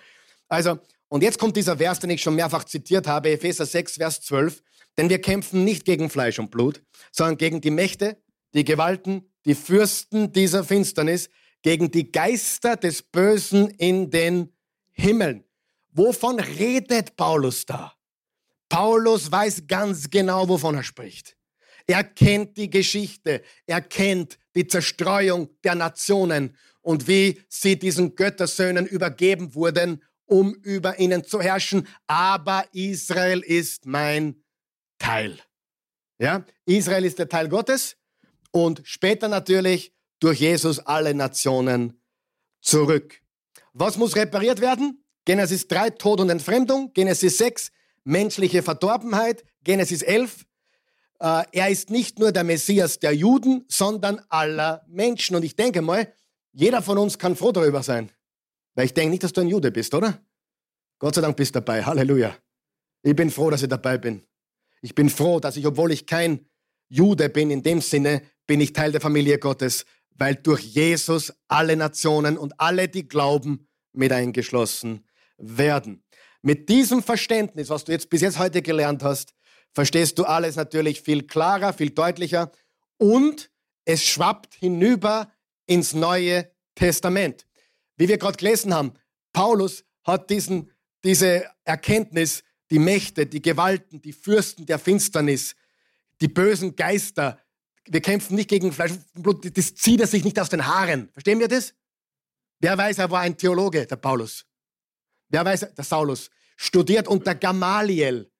[0.48, 0.78] Also,
[1.10, 4.62] und jetzt kommt dieser Vers, den ich schon mehrfach zitiert habe, Epheser 6, Vers 12.
[4.96, 8.16] Denn wir kämpfen nicht gegen Fleisch und Blut, sondern gegen die Mächte,
[8.54, 11.28] die Gewalten, die Fürsten dieser Finsternis,
[11.62, 14.52] gegen die Geister des Bösen in den
[14.92, 15.44] Himmeln.
[15.90, 17.92] Wovon redet Paulus da?
[18.68, 21.36] Paulus weiß ganz genau, wovon er spricht.
[21.88, 28.86] Er kennt die Geschichte, er kennt die Zerstreuung der Nationen und wie sie diesen Göttersöhnen
[28.86, 31.88] übergeben wurden um über ihnen zu herrschen.
[32.06, 34.42] Aber Israel ist mein
[34.98, 35.38] Teil.
[36.18, 37.96] Ja, Israel ist der Teil Gottes
[38.52, 42.00] und später natürlich durch Jesus alle Nationen
[42.60, 43.20] zurück.
[43.72, 45.04] Was muss repariert werden?
[45.24, 46.92] Genesis 3, Tod und Entfremdung.
[46.92, 47.70] Genesis 6,
[48.04, 49.44] menschliche Verdorbenheit.
[49.64, 50.44] Genesis 11,
[51.20, 55.36] äh, er ist nicht nur der Messias der Juden, sondern aller Menschen.
[55.36, 56.12] Und ich denke mal,
[56.52, 58.10] jeder von uns kann froh darüber sein.
[58.80, 60.24] Weil ich denke nicht, dass du ein Jude bist, oder?
[60.98, 61.84] Gott sei Dank bist du dabei.
[61.84, 62.34] Halleluja.
[63.02, 64.24] Ich bin froh, dass ich dabei bin.
[64.80, 66.46] Ich bin froh, dass ich, obwohl ich kein
[66.88, 69.84] Jude bin in dem Sinne, bin ich Teil der Familie Gottes,
[70.16, 75.04] weil durch Jesus alle Nationen und alle, die glauben, mit eingeschlossen
[75.36, 76.02] werden.
[76.40, 79.34] Mit diesem Verständnis, was du jetzt bis jetzt heute gelernt hast,
[79.74, 82.50] verstehst du alles natürlich viel klarer, viel deutlicher
[82.96, 83.50] und
[83.84, 85.30] es schwappt hinüber
[85.66, 87.44] ins Neue Testament.
[88.00, 88.94] Wie wir gerade gelesen haben,
[89.34, 90.72] Paulus hat diesen,
[91.04, 95.54] diese Erkenntnis, die Mächte, die Gewalten, die Fürsten der Finsternis,
[96.22, 97.38] die bösen Geister,
[97.86, 101.10] wir kämpfen nicht gegen Fleisch und Blut, das zieht er sich nicht aus den Haaren.
[101.12, 101.74] Verstehen wir das?
[102.60, 104.46] Wer weiß, er war ein Theologe, der Paulus.
[105.28, 106.30] Wer weiß, der Saulus.
[106.56, 108.32] Studiert unter Gamaliel.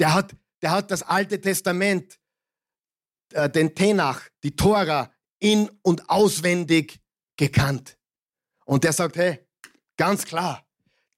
[0.00, 2.18] Der hat, der hat das Alte Testament,
[3.34, 6.98] äh, den Tenach, die Tora in- und auswendig
[7.36, 7.98] gekannt.
[8.66, 9.38] Und der sagt, hey,
[9.96, 10.66] ganz klar,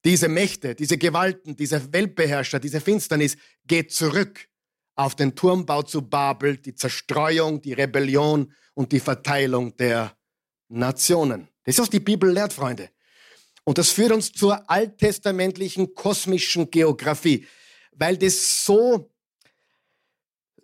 [0.04, 4.48] diese Mächte, diese Gewalten, diese Weltbeherrscher, diese Finsternis geht zurück
[4.94, 10.16] auf den Turmbau zu Babel, die Zerstreuung, die Rebellion und die Verteilung der
[10.68, 11.48] Nationen.
[11.64, 12.90] Das ist, was die Bibel lehrt, Freunde.
[13.64, 17.46] Und das führt uns zur alttestamentlichen kosmischen Geografie,
[17.92, 19.10] weil das so,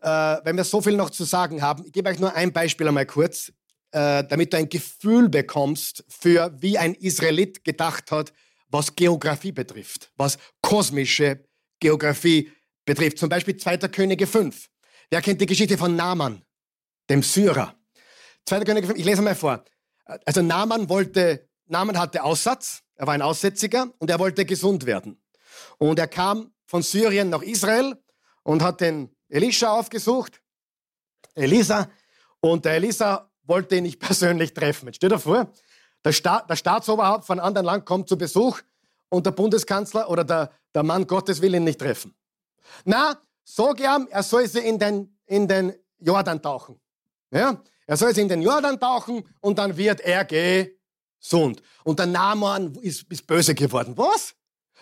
[0.01, 2.89] äh, wenn wir so viel noch zu sagen haben, ich gebe euch nur ein Beispiel
[2.89, 3.53] einmal kurz,
[3.95, 8.33] äh, damit du ein Gefühl bekommst für, wie ein Israelit gedacht hat,
[8.69, 11.47] was Geografie betrifft, was kosmische
[11.79, 12.51] Geografie
[12.85, 13.19] betrifft.
[13.19, 13.77] Zum Beispiel 2.
[13.89, 14.69] Könige 5.
[15.11, 16.43] Wer kennt die Geschichte von Naaman,
[17.09, 17.77] dem Syrer?
[18.47, 18.65] 2.
[18.65, 19.65] Könige 5, ich lese mal vor.
[20.27, 25.23] Also Naaman wollte, Naaman hatte Aussatz, er war ein Aussätziger und er wollte gesund werden.
[25.79, 27.95] Und er kam von Syrien nach Israel
[28.43, 30.43] und hat den Elisha aufgesucht,
[31.37, 31.89] Elisa,
[32.41, 34.87] und der Elisa wollte ihn nicht persönlich treffen.
[34.87, 35.51] Jetzt steht er vor,
[36.05, 38.61] der, Sta der Staatsoberhaupt von einem anderen Land kommt zu Besuch
[39.09, 42.15] und der Bundeskanzler oder der, der Mann Gottes will ihn nicht treffen.
[42.85, 46.81] Na, sag ihm, er soll sie in den, in den Jordan tauchen.
[47.31, 47.63] Ja?
[47.87, 51.63] Er soll sie in den Jordan tauchen und dann wird er gesund.
[51.85, 53.97] Und der Naaman ist, ist böse geworden.
[53.97, 54.35] Was?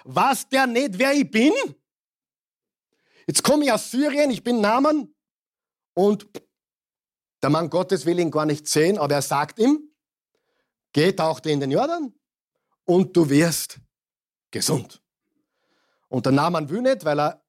[0.04, 1.52] Was der nicht, wer ich bin?
[3.26, 5.12] Jetzt komme ich aus Syrien, ich bin Naaman
[5.94, 6.26] und
[7.42, 9.90] der Mann Gottes will ihn gar nicht sehen, aber er sagt ihm,
[10.92, 12.14] geh, tauchte in den Jordan
[12.84, 13.80] und du wirst
[14.50, 15.02] gesund.
[16.08, 17.42] Und der Naaman will weil er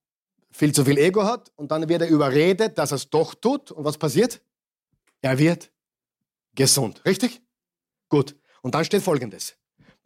[0.52, 3.72] viel zu viel Ego hat und dann wird er überredet, dass er es doch tut.
[3.72, 4.42] Und was passiert?
[5.22, 5.72] Er wird
[6.56, 7.04] gesund.
[7.06, 7.42] Richtig?
[8.08, 8.36] Gut.
[8.62, 9.56] Und dann steht folgendes.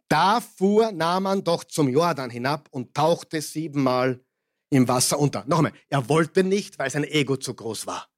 [0.08, 4.24] Da fuhr Naaman doch zum Jordan hinab und tauchte siebenmal
[4.70, 5.44] im Wasser unter.
[5.46, 8.08] Noch einmal, er wollte nicht, weil sein Ego zu groß war.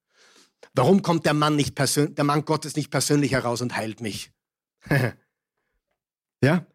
[0.75, 4.33] Warum kommt der Mann, nicht der Mann Gottes nicht persönlich heraus und heilt mich?
[6.43, 6.67] ja?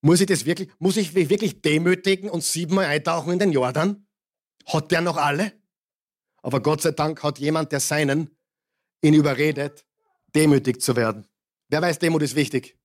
[0.00, 4.06] Muss ich das wirklich, muss ich mich wirklich demütigen und siebenmal eintauchen in den Jordan?
[4.66, 5.52] Hat der noch alle?
[6.42, 8.36] Aber Gott sei Dank hat jemand, der seinen,
[9.00, 9.86] ihn überredet,
[10.34, 11.28] demütig zu werden.
[11.68, 12.76] Wer weiß, Demut ist wichtig.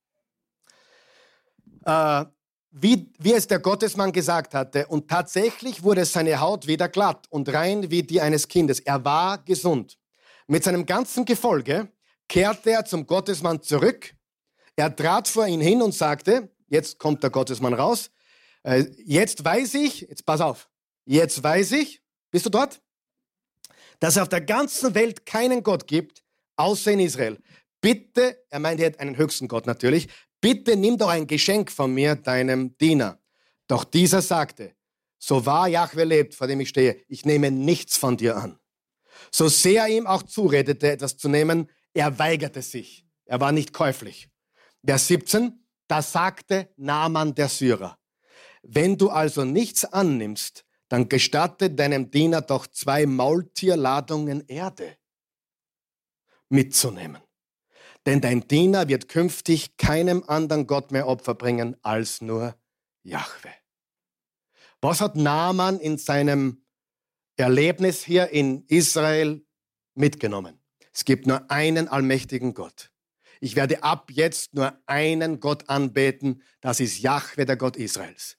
[1.83, 2.25] Äh,
[2.69, 7.51] wie, wie es der Gottesmann gesagt hatte, und tatsächlich wurde seine Haut wieder glatt und
[7.51, 8.79] rein wie die eines Kindes.
[8.79, 9.97] Er war gesund.
[10.47, 11.91] Mit seinem ganzen Gefolge
[12.29, 14.13] kehrte er zum Gottesmann zurück.
[14.75, 18.09] Er trat vor ihn hin und sagte, jetzt kommt der Gottesmann raus,
[18.63, 20.69] äh, jetzt weiß ich, jetzt pass auf,
[21.05, 22.81] jetzt weiß ich, bist du dort?
[23.99, 26.23] Dass es auf der ganzen Welt keinen Gott gibt,
[26.55, 27.37] außer in Israel.
[27.81, 30.07] Bitte, er meint jetzt einen höchsten Gott natürlich,
[30.39, 33.19] bitte nimm doch ein Geschenk von mir, deinem Diener.
[33.67, 34.75] Doch dieser sagte,
[35.17, 38.59] so wahr Jahwe lebt, vor dem ich stehe, ich nehme nichts von dir an.
[39.31, 43.05] So sehr er ihm auch zuredete, etwas zu nehmen, er weigerte sich.
[43.25, 44.29] Er war nicht käuflich.
[44.85, 47.97] Vers 17, da sagte Naaman der Syrer,
[48.63, 54.97] wenn du also nichts annimmst, dann gestatte deinem Diener doch zwei Maultierladungen Erde
[56.49, 57.21] mitzunehmen.
[58.05, 62.55] Denn dein Diener wird künftig keinem anderen Gott mehr Opfer bringen als nur
[63.03, 63.51] Jahwe.
[64.81, 66.63] Was hat Naaman in seinem
[67.37, 69.45] Erlebnis hier in Israel
[69.93, 70.59] mitgenommen?
[70.91, 72.91] Es gibt nur einen allmächtigen Gott.
[73.39, 78.37] Ich werde ab jetzt nur einen Gott anbeten, das ist Jahwe, der Gott Israels.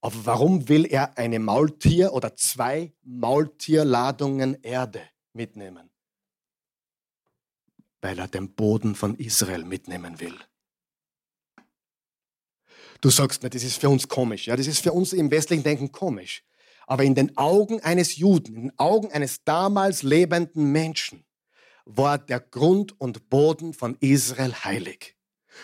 [0.00, 5.02] Aber warum will er eine Maultier oder zwei Maultierladungen Erde
[5.32, 5.90] mitnehmen?
[8.00, 10.38] Weil er den Boden von Israel mitnehmen will.
[13.00, 14.46] Du sagst mir, das ist für uns komisch.
[14.46, 16.42] Ja, das ist für uns im westlichen Denken komisch.
[16.86, 21.24] Aber in den Augen eines Juden, in den Augen eines damals lebenden Menschen,
[21.84, 25.16] war der Grund und Boden von Israel heilig.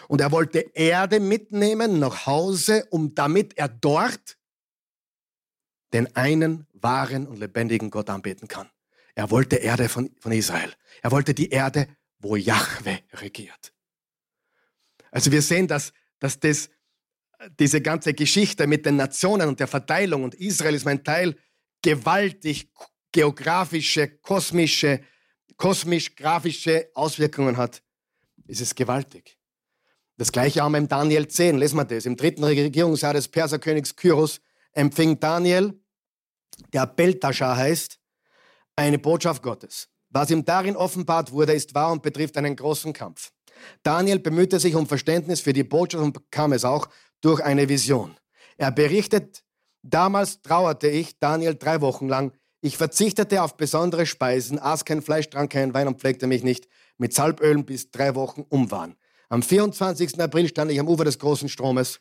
[0.08, 4.38] Und er wollte Erde mitnehmen nach Hause, um damit er dort
[5.92, 8.70] den einen wahren und lebendigen Gott anbeten kann.
[9.14, 10.72] Er wollte Erde von, von Israel.
[11.02, 13.74] Er wollte die Erde, wo Jahwe regiert.
[15.10, 16.70] Also wir sehen, dass, dass das,
[17.58, 21.36] diese ganze Geschichte mit den Nationen und der Verteilung und Israel ist mein Teil,
[21.82, 22.70] gewaltig
[23.12, 25.00] geografische, kosmische,
[25.56, 27.82] kosmisch-grafische Auswirkungen hat.
[28.48, 29.38] Es ist gewaltig.
[30.16, 32.06] Das gleiche wir im Daniel 10, lesen wir das.
[32.06, 34.40] Im dritten Regierungsjahr des Perserkönigs Kyros
[34.72, 35.78] empfing Daniel,
[36.72, 37.98] der Beltaschar heißt,
[38.76, 39.88] eine Botschaft Gottes.
[40.10, 43.32] Was ihm darin offenbart wurde, ist wahr und betrifft einen großen Kampf.
[43.82, 46.88] Daniel bemühte sich um Verständnis für die Botschaft und bekam es auch
[47.22, 48.16] durch eine Vision.
[48.58, 49.42] Er berichtet,
[49.82, 52.32] damals trauerte ich, Daniel, drei Wochen lang.
[52.60, 56.68] Ich verzichtete auf besondere Speisen, aß kein Fleisch, trank keinen Wein und pflegte mich nicht
[56.98, 58.96] mit Salbölen bis drei Wochen um waren.
[59.28, 60.20] Am 24.
[60.20, 62.00] April stand ich am Ufer des großen Stromes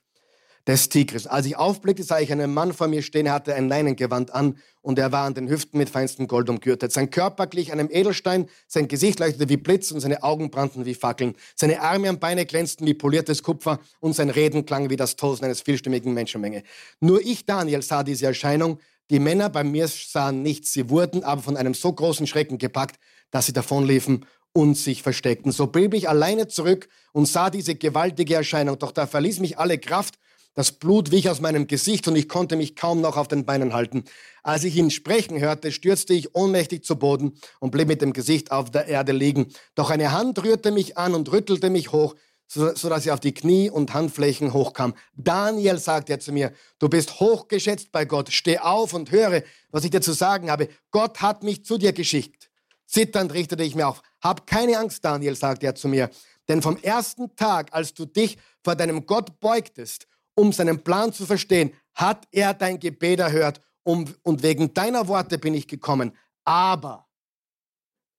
[0.68, 1.28] des Tigris.
[1.28, 4.58] Als ich aufblickte, sah ich einen Mann vor mir stehen, er hatte ein Leinengewand an
[4.82, 6.92] und er war an den Hüften mit feinstem Gold umgürtet.
[6.92, 10.96] Sein Körper glich einem Edelstein, sein Gesicht leuchtete wie Blitz und seine Augen brannten wie
[10.96, 11.36] Fackeln.
[11.56, 15.46] Seine Arme und Beine glänzten wie poliertes Kupfer und sein Reden klang wie das Tosen
[15.46, 16.64] eines vielstimmigen Menschenmenge.
[17.00, 18.80] Nur ich, Daniel, sah diese Erscheinung.
[19.10, 20.74] Die Männer bei mir sahen nichts.
[20.74, 22.98] Sie wurden aber von einem so großen Schrecken gepackt,
[23.30, 25.52] dass sie davonliefen und sich versteckten.
[25.52, 28.80] So blieb ich alleine zurück und sah diese gewaltige Erscheinung.
[28.80, 30.16] Doch da verließ mich alle Kraft
[30.54, 33.74] das Blut wich aus meinem Gesicht und ich konnte mich kaum noch auf den Beinen
[33.74, 34.04] halten.
[34.44, 38.52] Als ich ihn sprechen hörte, stürzte ich ohnmächtig zu Boden und blieb mit dem Gesicht
[38.52, 39.48] auf der Erde liegen.
[39.76, 42.16] Doch eine Hand rührte mich an und rüttelte mich hoch,
[42.48, 44.94] sodass ich auf die Knie und Handflächen hochkam.
[45.16, 48.32] Daniel, sagte er zu mir, du bist hochgeschätzt bei Gott.
[48.34, 50.68] Steh auf und höre, was ich dir zu sagen habe.
[50.92, 52.50] Gott hat mich zu dir geschickt.
[52.88, 54.02] Zitternd richtete ich mir auf.
[54.22, 56.10] Hab keine Angst, Daniel, sagte er zu mir.
[56.50, 61.26] Denn vom ersten Tag, als du dich vor deinem Gott beugtest um seinen Plan zu
[61.26, 66.16] verstehen, hat er dein Gebet erhört um, und wegen deiner Worte bin ich gekommen.
[66.46, 67.08] Aber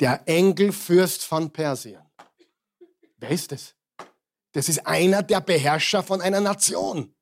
[0.00, 2.02] der Engelfürst von Persien,
[3.18, 3.74] wer ist das?
[4.52, 7.14] Das ist einer der Beherrscher von einer Nation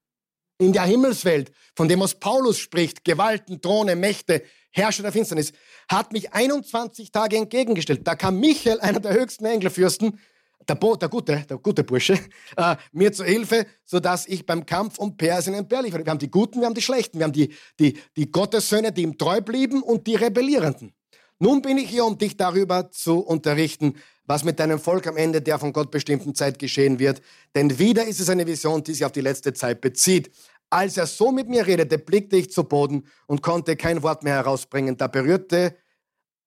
[0.59, 5.53] in der Himmelswelt, von dem aus Paulus spricht, Gewalten, Throne, Mächte, Herrscher der Finsternis,
[5.89, 8.07] hat mich 21 Tage entgegengestellt.
[8.07, 10.21] Da kam Michael, einer der höchsten Engelfürsten,
[10.69, 12.19] der, Bo, der gute, der gute Bursche,
[12.57, 16.05] äh, mir zu Hilfe, sodass ich beim Kampf um Persien entbehrlich war.
[16.05, 19.03] Wir haben die Guten, wir haben die Schlechten, wir haben die, die, die Gottessöhne, die
[19.03, 20.93] ihm treu blieben und die Rebellierenden.
[21.39, 23.95] Nun bin ich hier, um dich darüber zu unterrichten,
[24.27, 27.23] was mit deinem Volk am Ende der von Gott bestimmten Zeit geschehen wird.
[27.55, 30.31] Denn wieder ist es eine Vision, die sich auf die letzte Zeit bezieht.
[30.69, 34.35] Als er so mit mir redete, blickte ich zu Boden und konnte kein Wort mehr
[34.35, 34.97] herausbringen.
[34.97, 35.75] Da berührte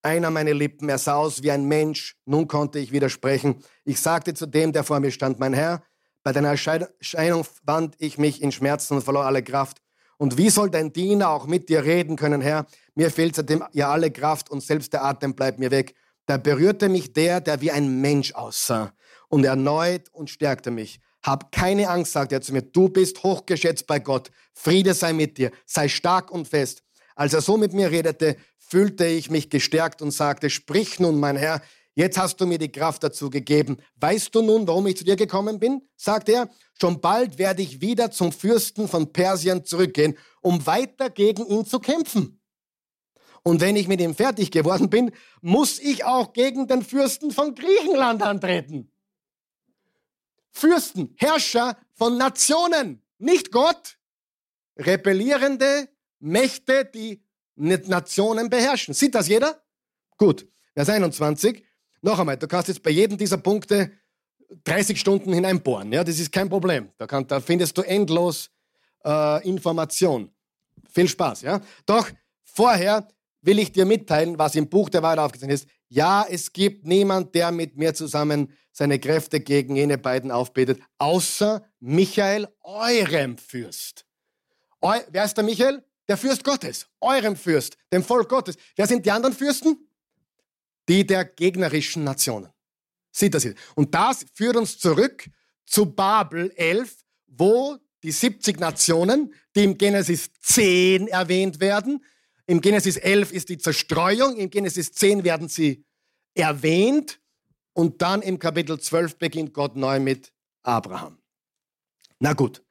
[0.04, 2.18] einer meine Lippen, er sah aus wie ein Mensch.
[2.26, 3.64] Nun konnte ich widersprechen.
[3.86, 5.82] Ich sagte zu dem, der vor mir stand, mein Herr,
[6.24, 9.80] bei deiner Erscheinung wand ich mich in Schmerzen und verlor alle Kraft.
[10.18, 12.66] Und wie soll dein Diener auch mit dir reden können, Herr?
[12.96, 15.96] Mir fehlt seitdem ja alle Kraft und selbst der Atem bleibt mir weg.
[16.26, 18.94] Da berührte mich der, der wie ein Mensch aussah
[19.28, 21.02] und erneut und stärkte mich.
[21.24, 22.62] Hab keine Angst, sagte er zu mir.
[22.62, 24.30] Du bist hochgeschätzt bei Gott.
[24.54, 25.52] Friede sei mit dir.
[25.66, 26.84] Sei stark und fest.
[27.16, 28.38] Als er so mit mir redete,
[28.74, 31.62] fühlte ich mich gestärkt und sagte, sprich nun, mein Herr,
[31.94, 33.78] jetzt hast du mir die Kraft dazu gegeben.
[33.98, 35.84] Weißt du nun, warum ich zu dir gekommen bin?
[35.96, 36.50] sagte er.
[36.82, 41.80] Schon bald werde ich wieder zum Fürsten von Persien zurückgehen, um weiter gegen ihn zu
[41.80, 42.42] kämpfen.
[43.44, 47.54] Und wenn ich mit ihm fertig geworden bin, muss ich auch gegen den Fürsten von
[47.54, 48.92] Griechenland antreten.
[50.50, 54.00] Fürsten, Herrscher von Nationen, nicht Gott.
[54.80, 57.23] Rebellierende Mächte, die
[57.56, 58.94] Nationen beherrschen.
[58.94, 59.62] Sieht das jeder?
[60.18, 60.48] Gut.
[60.74, 61.64] Vers 21.
[62.02, 63.92] Noch einmal, du kannst jetzt bei jedem dieser Punkte
[64.66, 65.92] 30 Stunden hineinbohren.
[65.92, 66.90] Ja, das ist kein Problem.
[66.98, 68.50] Da, kann, da findest du endlos
[69.06, 70.32] äh, Information.
[70.92, 71.62] Viel Spaß, ja?
[71.86, 72.10] Doch
[72.44, 73.08] vorher
[73.42, 75.70] will ich dir mitteilen, was im Buch der Wahrheit aufgezeichnet ist.
[75.90, 81.64] Ja, es gibt niemand, der mit mir zusammen seine Kräfte gegen jene beiden aufbetet, außer
[81.80, 84.06] Michael, eurem Fürst.
[84.82, 85.84] Eu, wer ist der Michael?
[86.08, 88.58] Der Fürst Gottes, eurem Fürst, dem Volk Gottes.
[88.76, 89.88] Wer sind die anderen Fürsten?
[90.90, 92.52] Die der gegnerischen Nationen.
[93.12, 93.56] Sieht das hier?
[93.76, 95.30] Und das führt uns zurück
[95.66, 102.04] zu Babel 11, wo die 70 Nationen, die im Genesis 10 erwähnt werden,
[102.46, 105.86] im Genesis 11 ist die Zerstreuung, im Genesis 10 werden sie
[106.34, 107.22] erwähnt
[107.72, 111.20] und dann im Kapitel 12 beginnt Gott neu mit Abraham.
[112.20, 112.62] Na gut,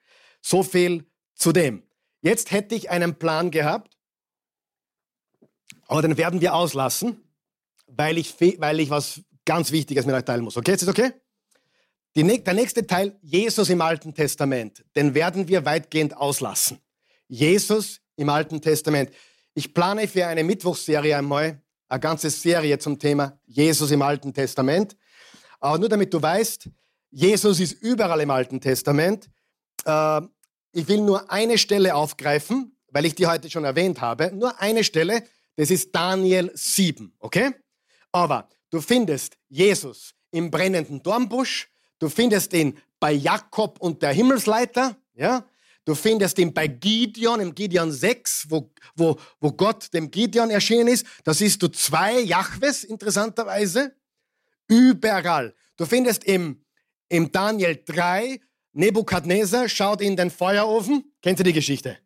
[0.42, 1.82] so viel zu dem.
[2.22, 3.98] Jetzt hätte ich einen Plan gehabt,
[5.86, 7.22] aber den werden wir auslassen,
[7.86, 10.56] weil ich, weil ich was ganz Wichtiges mit euch teilen muss.
[10.56, 11.12] Okay, ist das okay?
[12.14, 16.78] Die, der nächste Teil, Jesus im Alten Testament, den werden wir weitgehend auslassen.
[17.26, 19.10] Jesus im Alten Testament.
[19.54, 24.96] Ich plane für eine Mittwochsserie einmal eine ganze Serie zum Thema Jesus im Alten Testament.
[25.58, 26.68] Aber nur damit du weißt,
[27.10, 29.28] Jesus ist überall im Alten Testament.
[30.72, 34.32] Ich will nur eine Stelle aufgreifen, weil ich die heute schon erwähnt habe.
[34.32, 35.22] Nur eine Stelle,
[35.56, 37.52] das ist Daniel 7, okay?
[38.10, 44.96] Aber du findest Jesus im brennenden Dornbusch, du findest ihn bei Jakob und der Himmelsleiter,
[45.14, 45.44] ja?
[45.84, 50.86] Du findest ihn bei Gideon, im Gideon 6, wo, wo, wo Gott dem Gideon erschienen
[50.86, 51.04] ist.
[51.24, 53.92] Da siehst du zwei Jahwes, interessanterweise.
[54.68, 55.54] Überall.
[55.76, 56.64] Du findest im,
[57.08, 58.40] im Daniel 3,
[58.72, 61.12] Nebukadnezar schaut in den Feuerofen.
[61.22, 61.98] Kennt ihr die Geschichte?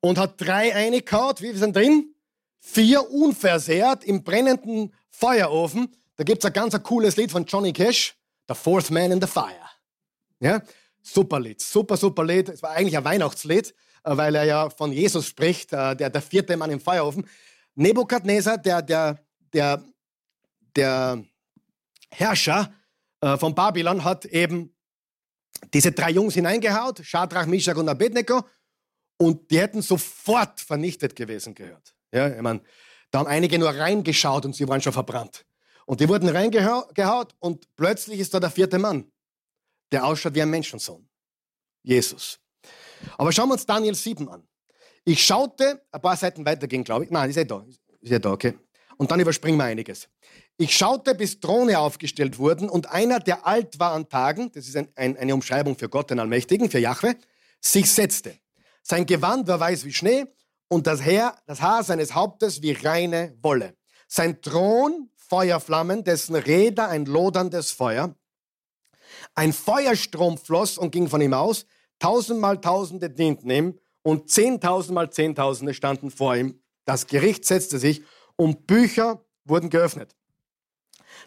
[0.00, 1.42] Und hat drei eingehaut.
[1.42, 2.14] Wie sind drin?
[2.60, 5.94] Vier unversehrt im brennenden Feuerofen.
[6.16, 8.16] Da gibt es ein ganz cooles Lied von Johnny Cash.
[8.48, 9.68] The Fourth Man in the Fire.
[10.40, 10.62] Ja?
[11.02, 12.48] Super Lied, super, super Lied.
[12.48, 16.22] Es war eigentlich ein Weihnachtslied, äh, weil er ja von Jesus spricht, äh, der, der
[16.22, 17.26] vierte Mann im Feuerofen.
[17.74, 19.18] Nebukadnezar, der, der,
[19.52, 19.84] der,
[20.74, 21.24] der
[22.10, 22.72] Herrscher
[23.20, 24.74] äh, von Babylon, hat eben
[25.72, 28.42] diese drei Jungs hineingehaut, Shadrach, Meshach und Abednego,
[29.16, 31.94] und die hätten sofort vernichtet gewesen gehört.
[32.12, 32.62] Ja, ich meine,
[33.10, 35.44] da haben einige nur reingeschaut und sie waren schon verbrannt.
[35.86, 39.10] Und die wurden reingehaut und plötzlich ist da der vierte Mann
[39.92, 41.08] der ausschaut wie ein Menschensohn.
[41.82, 42.38] Jesus.
[43.16, 44.46] Aber schauen wir uns Daniel 7 an.
[45.04, 47.10] Ich schaute, ein paar Seiten weitergehen, glaube ich.
[47.10, 47.64] Nein, ist ja da.
[48.00, 48.58] Ist ja da, okay.
[48.96, 50.08] Und dann überspringen wir einiges.
[50.60, 54.76] Ich schaute, bis Throne aufgestellt wurden und einer, der alt war an Tagen, das ist
[54.76, 57.14] ein, ein, eine Umschreibung für Gott, den Allmächtigen, für Jahwe,
[57.60, 58.36] sich setzte.
[58.82, 60.26] Sein Gewand war weiß wie Schnee
[60.66, 63.76] und das, Haar, das Haar seines Hauptes wie reine Wolle.
[64.08, 68.16] Sein Thron Feuerflammen, dessen Räder ein loderndes Feuer.
[69.36, 71.66] Ein Feuerstrom floss und ging von ihm aus.
[72.00, 76.60] Tausendmal Tausende dienten ihm und zehntausendmal Zehntausende standen vor ihm.
[76.84, 78.02] Das Gericht setzte sich
[78.34, 80.17] und Bücher wurden geöffnet.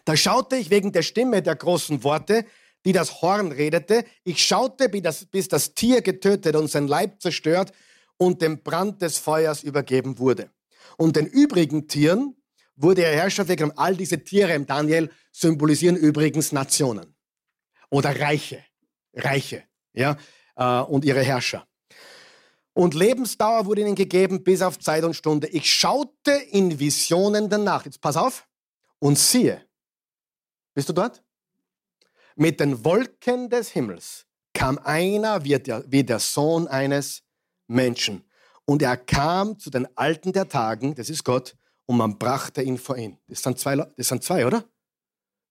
[0.04, 2.44] Da schaute ich wegen der Stimme der großen Worte,
[2.84, 4.04] die das Horn redete.
[4.24, 7.72] Ich schaute, bis das, Tier getötet und sein Leib zerstört
[8.16, 10.50] und dem Brand des Feuers übergeben wurde.
[10.96, 12.36] Und den übrigen Tieren
[12.76, 17.14] wurde er Herrscher wegen all diese Tiere im Daniel symbolisieren übrigens Nationen
[17.90, 18.64] oder Reiche,
[19.14, 20.16] Reiche, ja,
[20.56, 21.66] äh, und ihre Herrscher.
[22.74, 25.46] Und Lebensdauer wurde ihnen gegeben bis auf Zeit und Stunde.
[25.48, 27.84] Ich schaute in Visionen der Nacht.
[27.84, 28.46] Jetzt pass auf.
[28.98, 29.62] Und siehe,
[30.74, 31.22] bist du dort?
[32.36, 37.22] Mit den Wolken des Himmels kam einer wie der, wie der Sohn eines
[37.66, 38.24] Menschen.
[38.64, 41.56] Und er kam zu den Alten der Tagen, das ist Gott,
[41.86, 43.18] und man brachte ihn vor ihn.
[43.28, 44.64] Das sind zwei, das sind zwei oder?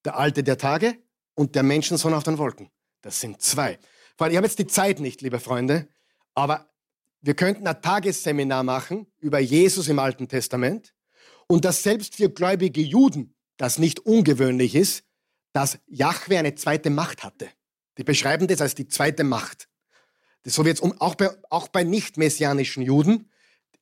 [0.05, 0.97] Der Alte der Tage
[1.35, 2.69] und der Menschensohn auf den Wolken.
[3.01, 3.79] Das sind zwei.
[4.15, 5.87] Ich habe jetzt die Zeit nicht, liebe Freunde,
[6.35, 6.69] aber
[7.21, 10.93] wir könnten ein Tagesseminar machen über Jesus im Alten Testament
[11.47, 15.03] und dass selbst für gläubige Juden das nicht ungewöhnlich ist,
[15.53, 17.49] dass Jahwe eine zweite Macht hatte.
[17.97, 19.67] Die beschreiben das als die zweite Macht.
[20.45, 23.29] So wird es auch bei, auch bei nicht-messianischen Juden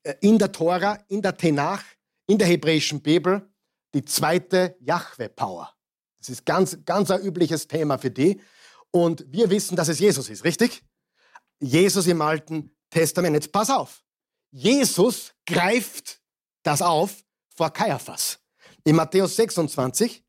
[0.03, 1.83] äh, in der Tora, in der Tenach,
[2.27, 3.49] in der hebräischen Bibel
[3.93, 5.73] die zweite Jahwe-Power.
[6.19, 8.41] Das ist ganz, ganz ein übliches Thema für die.
[8.91, 10.83] Und wir wissen, dass es Jesus ist, richtig?
[11.59, 13.35] Jesus im Alten Testament.
[13.35, 14.03] Jetzt pass auf.
[14.51, 16.21] Jesus greift
[16.63, 17.23] das auf
[17.55, 18.39] vor Kaiaphas.
[18.83, 20.23] In Matthäus 26.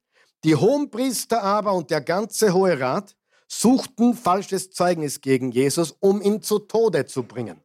[0.45, 6.43] Die Hohenpriester aber und der ganze Hohe Rat suchten falsches Zeugnis gegen Jesus, um ihn
[6.43, 7.61] zu Tode zu bringen.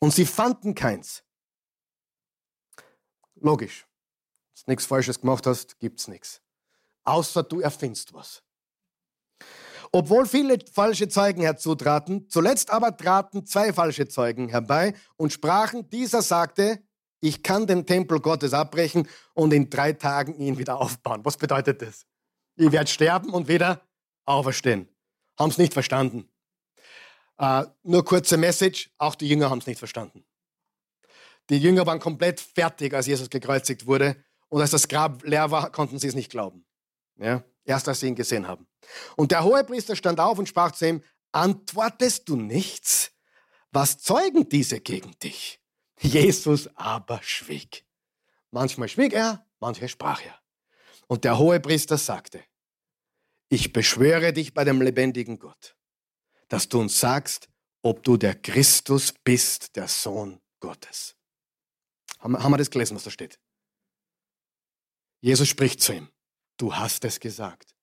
[0.00, 1.22] Und sie fanden keins.
[3.36, 3.86] Logisch.
[4.54, 6.42] Wenn du nichts Falsches gemacht hast, gibt's nichts
[7.04, 8.42] außer du erfindest was.
[9.92, 16.22] Obwohl viele falsche Zeugen herzutraten, zuletzt aber traten zwei falsche Zeugen herbei und sprachen, dieser
[16.22, 16.82] sagte,
[17.22, 21.24] ich kann den Tempel Gottes abbrechen und in drei Tagen ihn wieder aufbauen.
[21.24, 22.04] Was bedeutet das?
[22.56, 23.80] Ich werde sterben und wieder
[24.24, 24.88] auferstehen.
[25.38, 26.28] Haben es nicht verstanden.
[27.38, 30.24] Äh, nur kurze Message, auch die Jünger haben es nicht verstanden.
[31.48, 34.16] Die Jünger waren komplett fertig, als Jesus gekreuzigt wurde.
[34.48, 36.66] Und als das Grab leer war, konnten sie es nicht glauben.
[37.18, 38.66] Ja, erst als sie ihn gesehen haben.
[39.16, 43.12] Und der Hohepriester stand auf und sprach zu ihm, antwortest du nichts?
[43.70, 45.61] Was zeugen diese gegen dich?
[46.02, 47.84] Jesus aber schwieg.
[48.50, 50.38] Manchmal schwieg er, manchmal sprach er.
[51.06, 52.44] Und der Hohepriester sagte,
[53.48, 55.76] ich beschwöre dich bei dem lebendigen Gott,
[56.48, 57.48] dass du uns sagst,
[57.82, 61.16] ob du der Christus bist, der Sohn Gottes.
[62.20, 63.40] Haben wir das gelesen, was da steht?
[65.20, 66.12] Jesus spricht zu ihm
[66.62, 67.74] du hast es gesagt.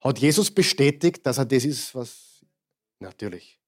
[0.00, 2.44] Hat Jesus bestätigt, dass er das ist, was...
[2.98, 3.60] Natürlich.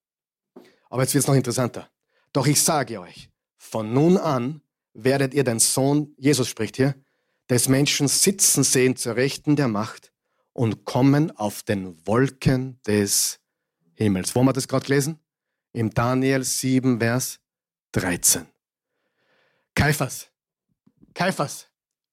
[0.88, 1.90] Aber jetzt wird es noch interessanter.
[2.32, 4.62] Doch ich sage euch, von nun an
[4.94, 6.94] werdet ihr den Sohn, Jesus spricht hier,
[7.48, 10.12] des Menschen sitzen sehen zur Rechten der Macht
[10.52, 13.40] und kommen auf den Wolken des
[13.94, 14.34] Himmels.
[14.34, 15.18] Wo haben wir das gerade gelesen?
[15.72, 17.40] Im Daniel 7, Vers
[17.92, 18.46] 13.
[19.74, 20.28] Kaiphas,
[21.14, 21.68] Kaiphas,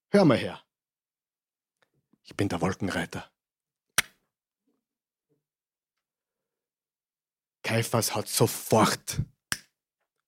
[0.10, 0.62] hör mal her.
[2.24, 3.30] Ich bin der Wolkenreiter.
[7.64, 9.22] Kaiphas hat sofort,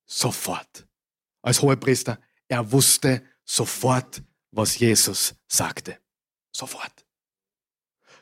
[0.07, 0.87] sofort,
[1.43, 5.99] als Hohepriester, er wusste sofort, was Jesus sagte.
[6.51, 7.05] Sofort.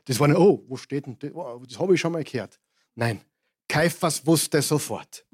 [0.06, 1.32] Das war nicht, oh, wo steht denn das?
[1.70, 2.60] Das habe ich schon mal gehört.
[2.96, 3.22] Nein,
[3.68, 5.26] Kaiphas wusste sofort.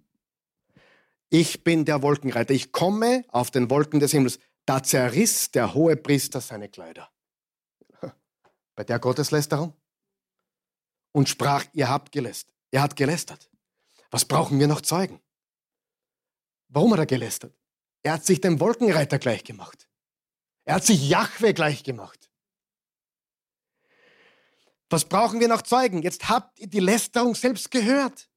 [1.30, 2.54] Ich bin der Wolkenreiter.
[2.54, 4.40] Ich komme auf den Wolken des Himmels.
[4.66, 7.10] Da zerriss der hohe Priester seine Kleider.
[8.76, 9.74] Bei der Gotteslästerung.
[11.14, 12.54] Und sprach, ihr habt gelästert.
[12.70, 13.50] Er hat gelästert.
[14.12, 15.22] Was brauchen wir noch Zeugen?
[16.72, 17.54] Warum hat er gelästert?
[18.02, 19.88] Er hat sich dem Wolkenreiter gleich gemacht.
[20.64, 22.30] Er hat sich Jahwe gleich gemacht.
[24.90, 26.02] Was brauchen wir noch Zeugen?
[26.02, 28.30] Jetzt habt ihr die Lästerung selbst gehört.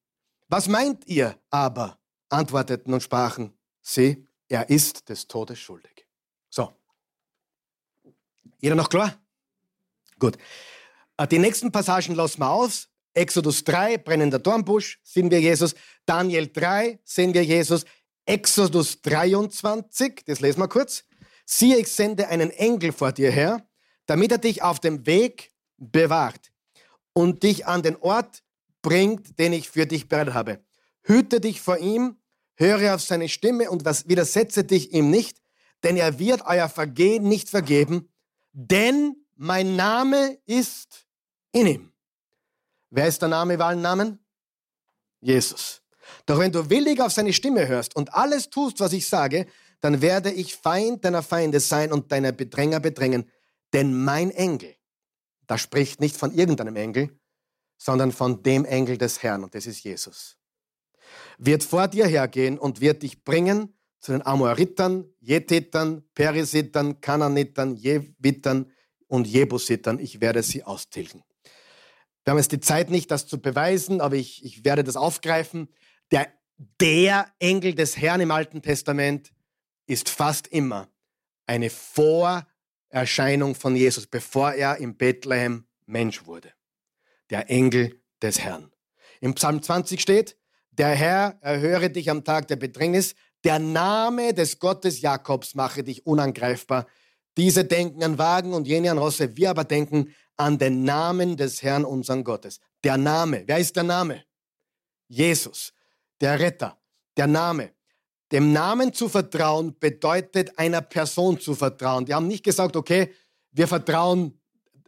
[0.49, 1.99] Was meint ihr aber?
[2.29, 6.07] antworteten und sprachen, sie, er ist des Todes schuldig.
[6.51, 6.73] So.
[8.61, 9.17] Jeder noch klar?
[10.19, 10.37] Gut.
[11.17, 12.89] Äh, die nächsten Passagen lassen wir aus.
[13.15, 15.77] Exodus 3, brennender Dornbusch, sehen wir Jesus.
[16.05, 17.85] Daniel 3, sehen wir Jesus.
[18.27, 21.05] Exodus 23, das lesen wir kurz.
[21.45, 23.67] Siehe, ich sende einen Engel vor dir her,
[24.07, 26.53] damit er dich auf dem Weg bewahrt
[27.13, 28.43] und dich an den Ort
[28.83, 30.65] bringt, den ich für dich bereitet habe.
[31.03, 32.17] Hüte dich vor ihm,
[32.57, 35.43] höre auf seine Stimme und widersetze dich ihm nicht,
[35.83, 38.09] denn er wird euer Vergehen nicht vergeben,
[38.53, 41.07] denn mein Name ist
[41.53, 41.93] in ihm.
[42.91, 44.25] Wer ist der Name über allen Namen?
[45.21, 45.84] Jesus.
[46.27, 49.47] Doch wenn du willig auf seine Stimme hörst und alles tust, was ich sage,
[49.81, 53.31] dann werde ich Feind deiner Feinde sein und deiner Bedränger bedrängen.
[53.73, 54.75] Denn mein Engel,
[55.47, 57.19] da spricht nicht von irgendeinem Engel,
[57.77, 60.37] sondern von dem Engel des Herrn, und das ist Jesus,
[61.39, 68.71] wird vor dir hergehen und wird dich bringen zu den Amoritern, Jethetern, Perisitern, Kananitern, Jevitern
[69.07, 69.99] und Jebusitern.
[69.99, 71.23] Ich werde sie austilgen.
[72.25, 75.69] Wir haben jetzt die Zeit nicht, das zu beweisen, aber ich, ich werde das aufgreifen.
[76.15, 76.29] Der,
[76.81, 79.33] der Engel des Herrn im Alten Testament
[79.87, 80.89] ist fast immer
[81.45, 86.53] eine Vorerscheinung von Jesus, bevor er in Bethlehem Mensch wurde.
[87.31, 88.71] Der Engel des Herrn.
[89.21, 90.37] Im Psalm 20 steht,
[90.71, 96.07] der Herr erhöre dich am Tag der Bedrängnis, der Name des Gottes Jakobs mache dich
[96.07, 96.87] unangreifbar.
[97.37, 101.65] Diese denken an Wagen und jene an Rosse, wir aber denken an den Namen des
[101.65, 102.61] Herrn unseren Gottes.
[102.85, 104.23] Der Name, wer ist der Name?
[105.09, 105.73] Jesus,
[106.21, 106.79] der Retter,
[107.17, 107.73] der Name.
[108.33, 112.07] Dem Namen zu vertrauen bedeutet einer Person zu vertrauen.
[112.07, 113.13] Die haben nicht gesagt, okay,
[113.53, 114.41] wir vertrauen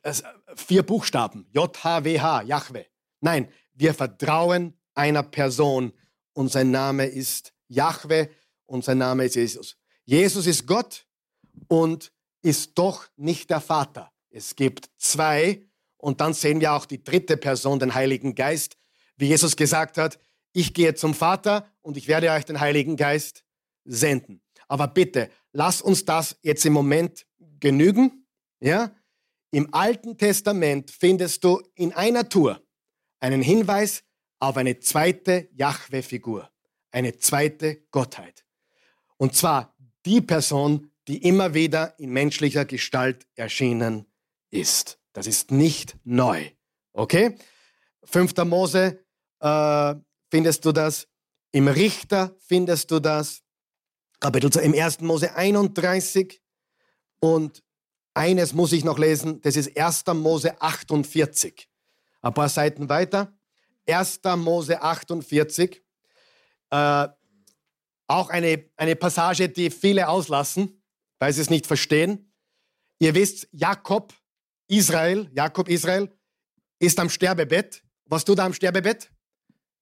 [0.02, 0.12] äh,
[0.56, 2.86] vier Buchstaben, J-H-W-H, Jahwe.
[3.20, 5.92] Nein, wir vertrauen einer Person
[6.32, 8.30] und sein Name ist Jahwe
[8.66, 9.76] und sein Name ist Jesus.
[10.04, 11.06] Jesus ist Gott
[11.68, 12.12] und
[12.42, 14.12] ist doch nicht der Vater.
[14.30, 15.62] Es gibt zwei
[15.96, 18.76] und dann sehen wir auch die dritte Person, den Heiligen Geist,
[19.16, 20.18] wie Jesus gesagt hat,
[20.56, 23.44] ich gehe zum Vater und ich werde euch den Heiligen Geist
[23.84, 24.40] senden.
[24.68, 27.26] Aber bitte, lass uns das jetzt im Moment
[27.60, 28.26] genügen.
[28.60, 28.90] Ja?
[29.50, 32.62] Im Alten Testament findest du in einer Tour
[33.20, 34.02] einen Hinweis
[34.38, 36.50] auf eine zweite Jahwe-Figur,
[36.90, 38.46] eine zweite Gottheit.
[39.18, 39.76] Und zwar
[40.06, 44.06] die Person, die immer wieder in menschlicher Gestalt erschienen
[44.50, 44.98] ist.
[45.12, 46.50] Das ist nicht neu.
[46.94, 47.36] Okay?
[48.04, 48.36] 5.
[48.44, 49.04] Mose
[49.40, 49.94] äh,
[50.30, 51.08] findest du das.
[51.52, 53.42] Im Richter findest du das.
[54.20, 55.00] Kapitel im 1.
[55.00, 56.42] Mose 31.
[57.20, 57.62] Und
[58.14, 60.04] eines muss ich noch lesen, das ist 1.
[60.14, 61.68] Mose 48.
[62.22, 63.36] Ein paar Seiten weiter.
[63.88, 64.20] 1.
[64.36, 65.82] Mose 48.
[66.70, 67.08] Äh,
[68.08, 70.82] auch eine, eine Passage, die viele auslassen,
[71.18, 72.32] weil sie es nicht verstehen.
[72.98, 74.14] Ihr wisst, Jakob
[74.68, 76.10] Israel, Jakob Israel,
[76.78, 77.82] ist am Sterbebett.
[78.06, 79.10] Was tut er am Sterbebett?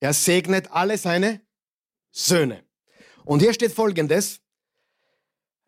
[0.01, 1.41] Er segnet alle seine
[2.11, 2.65] Söhne.
[3.25, 4.41] Und hier steht folgendes.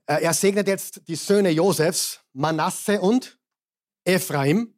[0.06, 3.38] Äh, er segnet jetzt die Söhne Josefs, Manasse und
[4.04, 4.74] Ephraim.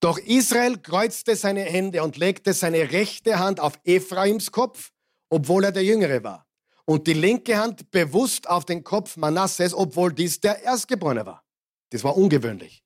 [0.00, 4.92] Doch Israel kreuzte seine Hände und legte seine rechte Hand auf Ephraims Kopf,
[5.28, 6.46] obwohl er der Jüngere war.
[6.86, 11.44] Und die linke Hand bewusst auf den Kopf Manasses, obwohl dies der Erstgeborene war.
[11.90, 12.82] Das war ungewöhnlich.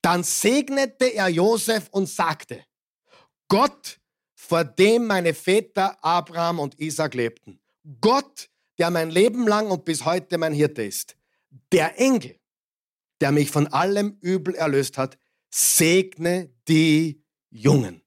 [0.00, 2.64] Dann segnete er Josef und sagte,
[3.48, 3.97] Gott,
[4.48, 7.60] vor dem meine Väter Abraham und Isaac lebten,
[8.00, 11.18] Gott, der mein Leben lang und bis heute mein Hirte ist.
[11.70, 12.40] Der Engel,
[13.20, 15.18] der mich von allem Übel erlöst hat,
[15.50, 18.00] segne die Jungen.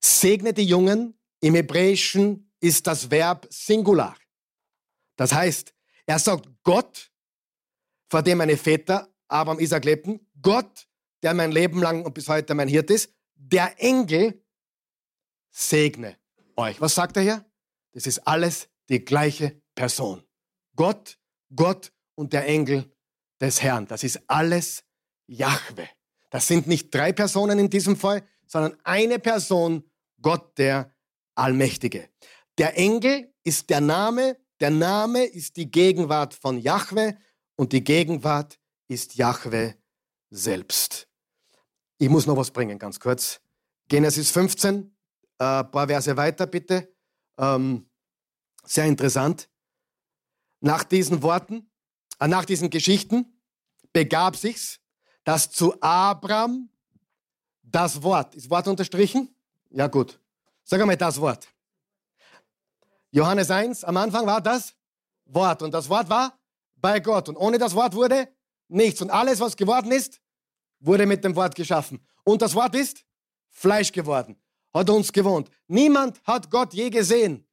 [0.00, 1.18] Segne die Jungen.
[1.40, 4.16] Im Hebräischen ist das Verb Singular.
[5.16, 5.74] Das heißt,
[6.06, 7.12] er sagt Gott,
[8.08, 10.88] vor dem meine Väter Abraham, Isaac lebten, Gott,
[11.22, 14.42] der mein Leben lang und bis heute mein Hirt ist, der Engel
[15.50, 16.16] segne
[16.56, 16.80] euch.
[16.80, 17.44] Was sagt er hier?
[17.92, 20.22] Das ist alles die gleiche Person.
[20.76, 21.18] Gott,
[21.54, 22.90] Gott und der Engel
[23.40, 23.86] des Herrn.
[23.86, 24.84] Das ist alles
[25.26, 25.88] Jahwe.
[26.30, 29.84] Das sind nicht drei Personen in diesem Fall, sondern eine Person,
[30.20, 30.94] Gott der
[31.34, 32.08] Allmächtige.
[32.58, 37.16] Der Engel ist der Name, der Name ist die Gegenwart von Jahwe
[37.56, 39.76] und die Gegenwart ist Jahwe
[40.30, 41.08] selbst.
[41.98, 43.40] Ich muss noch was bringen, ganz kurz.
[43.88, 44.96] Genesis 15,
[45.38, 46.92] ein äh, paar Verse weiter bitte.
[47.38, 47.88] Ähm,
[48.64, 49.48] sehr interessant.
[50.60, 51.70] Nach diesen Worten,
[52.18, 53.40] äh, nach diesen Geschichten
[53.92, 54.80] begab sich's,
[55.24, 56.70] dass zu Abraham
[57.62, 59.34] das Wort, ist Wort unterstrichen?
[59.70, 60.18] Ja gut.
[60.64, 61.48] Sag einmal das Wort.
[63.10, 64.74] Johannes 1, am Anfang war das
[65.24, 66.38] Wort und das Wort war
[66.76, 68.28] bei Gott und ohne das Wort wurde
[68.68, 70.20] nichts und alles, was geworden ist,
[70.80, 72.04] wurde mit dem Wort geschaffen.
[72.24, 73.04] Und das Wort ist
[73.48, 74.40] Fleisch geworden,
[74.72, 75.50] hat uns gewohnt.
[75.66, 77.46] Niemand hat Gott je gesehen,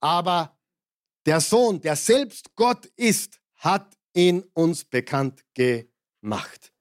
[0.00, 0.56] aber
[1.26, 6.72] der Sohn, der selbst Gott ist, hat ihn uns bekannt gemacht.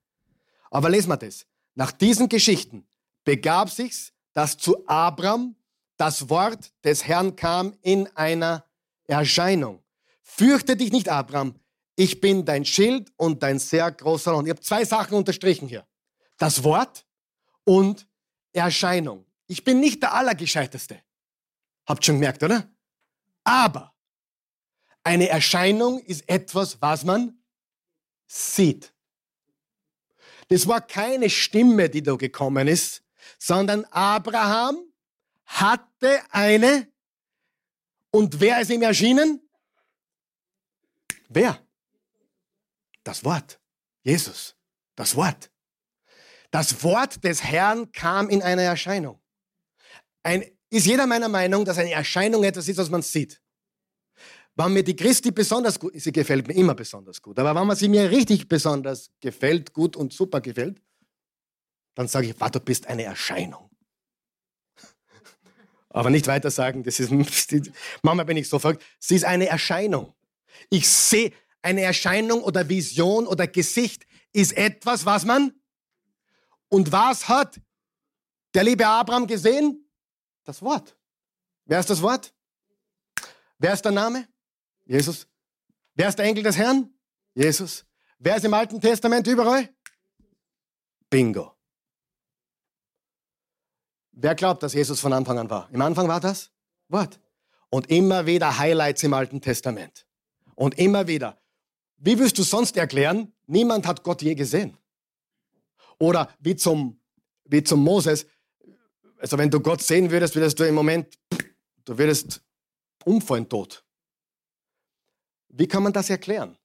[0.70, 1.46] Aber lesen wir das.
[1.76, 2.88] Nach diesen Geschichten
[3.24, 5.56] begab sich's, dass zu Abraham
[5.98, 8.66] das Wort des Herrn kam in einer
[9.06, 9.84] Erscheinung.
[10.24, 11.56] Fürchte dich nicht, Abraham.
[11.96, 14.46] Ich bin dein Schild und dein sehr großer Lohn.
[14.46, 15.86] Ich habe zwei Sachen unterstrichen hier.
[16.38, 17.06] Das Wort
[17.64, 18.08] und
[18.54, 19.26] Erscheinung.
[19.52, 21.04] Ich bin nicht der Allergescheiteste.
[21.86, 22.72] Habt schon gemerkt, oder?
[23.44, 23.94] Aber
[25.04, 27.38] eine Erscheinung ist etwas, was man
[28.28, 28.94] sieht.
[30.48, 33.04] Das war keine Stimme, die da gekommen ist,
[33.40, 34.86] sondern Abraham
[35.44, 36.90] hatte eine.
[38.10, 39.42] Und wer ist ihm erschienen?
[41.28, 41.62] Wer?
[43.04, 43.60] Das Wort.
[44.02, 44.56] Jesus.
[44.96, 45.52] Das Wort.
[46.52, 49.21] Das Wort des Herrn kam in einer Erscheinung.
[50.24, 53.42] Ein, ist jeder meiner Meinung, dass eine Erscheinung etwas ist, was man sieht?
[54.56, 57.76] Wenn mir die Christi besonders gut, sie gefällt mir immer besonders gut, aber wenn man
[57.76, 60.82] sie mir richtig besonders gefällt, gut und super gefällt,
[61.96, 63.70] dann sage ich, du bist eine Erscheinung.
[65.90, 67.12] Aber nicht weiter sagen, das ist,
[68.02, 70.14] manchmal bin ich so verrückt, sie ist eine Erscheinung.
[70.70, 75.54] Ich sehe, eine Erscheinung oder Vision oder Gesicht ist etwas, was man.
[76.70, 77.60] Und was hat
[78.54, 79.86] der liebe Abraham gesehen?
[80.44, 80.98] Das Wort.
[81.66, 82.34] Wer ist das Wort?
[83.58, 84.28] Wer ist der Name?
[84.86, 85.28] Jesus.
[85.94, 86.94] Wer ist der Enkel des Herrn?
[87.34, 87.86] Jesus.
[88.18, 89.70] Wer ist im Alten Testament überall?
[91.10, 91.54] Bingo.
[94.12, 95.70] Wer glaubt, dass Jesus von Anfang an war?
[95.72, 96.52] Im Anfang war das
[96.88, 97.20] Wort.
[97.70, 100.06] Und immer wieder Highlights im Alten Testament.
[100.56, 101.42] Und immer wieder.
[101.98, 104.78] Wie willst du sonst erklären, niemand hat Gott je gesehen?
[105.98, 107.00] Oder wie zum,
[107.46, 108.26] wie zum Moses,
[109.22, 111.18] also wenn du Gott sehen würdest, würdest du im Moment,
[111.86, 112.42] du würdest
[113.06, 113.86] umfallen tot.
[115.50, 116.58] Wie kann man das erklären?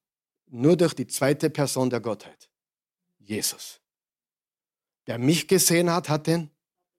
[0.47, 2.49] Nur durch die zweite Person der Gottheit.
[3.19, 3.81] Jesus.
[5.05, 6.51] Wer mich gesehen hat, hat den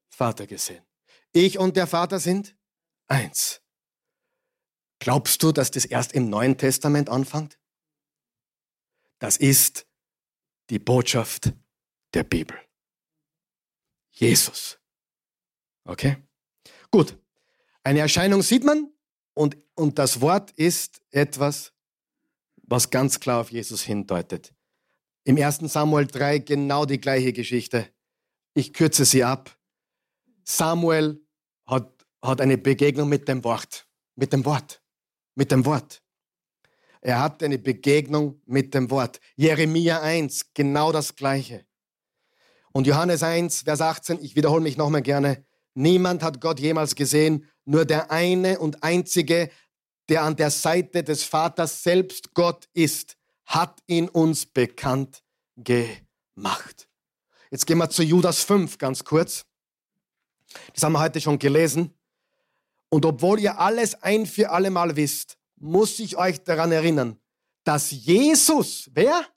[0.09, 0.85] Vater gesehen.
[1.31, 2.55] Ich und der Vater sind
[3.07, 3.61] eins.
[4.99, 7.57] Glaubst du, dass das erst im Neuen Testament anfängt?
[9.19, 9.87] Das ist
[10.69, 11.53] die Botschaft
[12.13, 12.57] der Bibel.
[14.11, 14.76] Jesus.
[15.87, 16.17] Okay?
[16.91, 17.17] Gut.
[17.83, 18.91] Eine Erscheinung sieht man
[19.33, 21.73] und, und das Wort ist etwas,
[22.63, 24.53] was ganz klar auf Jesus hindeutet.
[25.23, 25.59] Im 1.
[25.71, 27.89] Samuel 3 genau die gleiche Geschichte.
[28.53, 29.57] Ich kürze sie ab.
[30.43, 31.25] Samuel
[31.65, 33.87] hat, hat eine Begegnung mit dem Wort.
[34.15, 34.83] Mit dem Wort.
[35.35, 36.03] Mit dem Wort.
[37.01, 39.21] Er hat eine Begegnung mit dem Wort.
[39.35, 41.65] Jeremia 1, genau das Gleiche.
[42.73, 45.46] Und Johannes 1, Vers 18, ich wiederhole mich nochmal gerne.
[45.77, 49.51] Niemand hat Gott jemals gesehen, nur der eine und einzige,
[50.09, 53.15] der an der Seite des Vaters selbst Gott ist,
[53.45, 55.21] hat ihn uns bekannt
[55.55, 56.89] gemacht.
[57.51, 59.45] Jetzt gehen wir zu Judas 5 ganz kurz.
[60.73, 61.93] Das haben wir heute schon gelesen.
[62.89, 67.19] Und obwohl ihr alles ein für alle Mal wisst, muss ich euch daran erinnern,
[67.63, 69.27] dass Jesus, wer?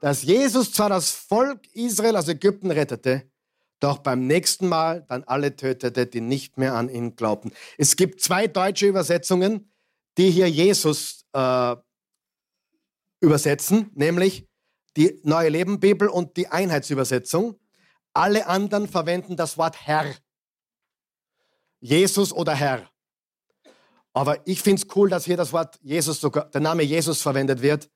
[0.00, 3.30] Dass Jesus zwar das Volk Israel aus Ägypten rettete,
[3.80, 7.52] doch beim nächsten Mal dann alle tötete, die nicht mehr an ihn glaubten.
[7.78, 9.70] Es gibt zwei deutsche Übersetzungen,
[10.16, 11.76] die hier Jesus äh,
[13.20, 14.46] übersetzen, nämlich
[14.96, 17.58] die Neue Leben Bibel und die Einheitsübersetzung.
[18.14, 20.06] Alle anderen verwenden das Wort Herr.
[21.80, 22.90] Jesus oder Herr.
[24.14, 27.60] Aber ich finde es cool, dass hier das Wort Jesus sogar, der Name Jesus verwendet
[27.60, 27.90] wird,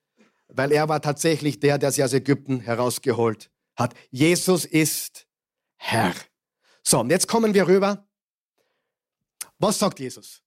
[0.48, 3.94] weil er war tatsächlich der, der sie aus Ägypten herausgeholt hat.
[4.10, 5.26] Jesus ist
[5.82, 6.14] Herr.
[6.82, 8.06] So, und jetzt kommen wir rüber.
[9.58, 10.42] Was sagt Jesus?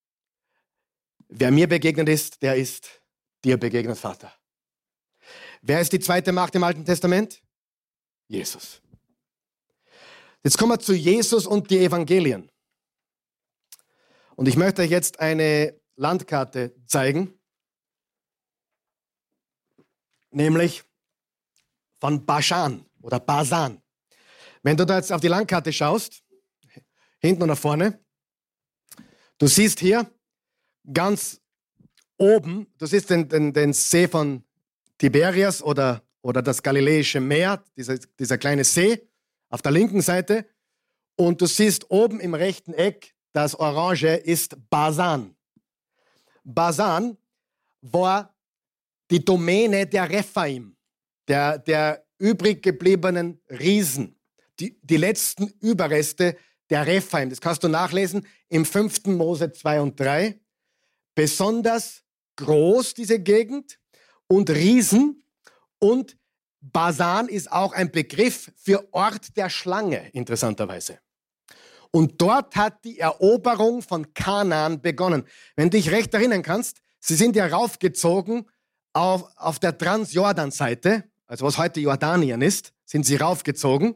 [1.28, 3.02] Wer mir begegnet ist, der ist
[3.44, 4.32] dir begegnet, Vater.
[5.62, 7.42] Wer ist die zweite Macht im Alten Testament?
[8.28, 8.80] Jesus.
[10.44, 12.52] Jetzt kommen wir zu Jesus und die Evangelien.
[14.36, 17.40] Und ich möchte euch jetzt eine Landkarte zeigen,
[20.30, 20.84] nämlich
[22.00, 23.83] von Bashan oder Basan.
[24.64, 26.24] Wenn du da jetzt auf die Landkarte schaust,
[27.20, 28.00] hinten und nach vorne,
[29.38, 30.10] du siehst hier
[30.92, 31.42] ganz
[32.18, 34.44] oben, du siehst den, den, den See von
[34.98, 39.10] Tiberias oder, oder das Galiläische Meer, dieser, dieser kleine See
[39.50, 40.46] auf der linken Seite.
[41.16, 45.36] Und du siehst oben im rechten Eck, das Orange ist Basan.
[46.44, 47.18] Basan
[47.82, 48.34] war
[49.12, 50.76] die Domäne der Rephaim,
[51.28, 54.20] der, der übrig gebliebenen Riesen,
[54.64, 56.38] die, die letzten Überreste
[56.70, 57.30] der Rephaim.
[57.30, 59.08] Das kannst du nachlesen im 5.
[59.08, 60.40] Mose 2 und 3.
[61.16, 62.04] Besonders
[62.38, 63.78] groß, diese Gegend,
[64.28, 65.24] und Riesen.
[65.80, 66.18] Und
[66.62, 71.00] Basan ist auch ein Begriff für Ort der Schlange, interessanterweise.
[71.92, 75.26] Und dort hat die Eroberung von Kanaan begonnen.
[75.56, 78.50] Wenn du dich recht erinnern kannst, sie sind ja raufgezogen
[78.94, 83.96] auf, auf der Transjordan-Seite, also was heute Jordanien ist, sind sie raufgezogen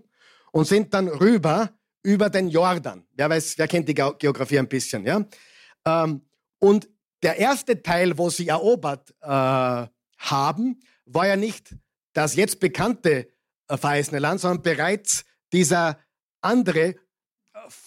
[0.51, 1.71] und sind dann rüber
[2.03, 3.05] über den Jordan.
[3.13, 5.25] Wer weiß, wer kennt die Geografie ein bisschen, ja?
[5.85, 6.21] Ähm,
[6.59, 6.89] und
[7.23, 11.75] der erste Teil, wo sie erobert äh, haben, war ja nicht
[12.13, 13.27] das jetzt bekannte
[13.67, 15.99] äh, verheißene Land, sondern bereits dieser
[16.41, 16.95] andere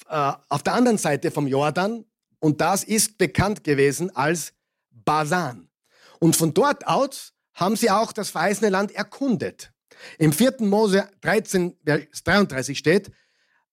[0.09, 2.05] äh, auf der anderen Seite vom Jordan
[2.41, 4.53] und das ist bekannt gewesen als
[4.91, 5.69] Basan.
[6.19, 9.70] Und von dort aus haben sie auch das verheißene Land erkundet.
[10.19, 10.57] Im 4.
[10.61, 13.11] Mose 13, Vers 33 steht,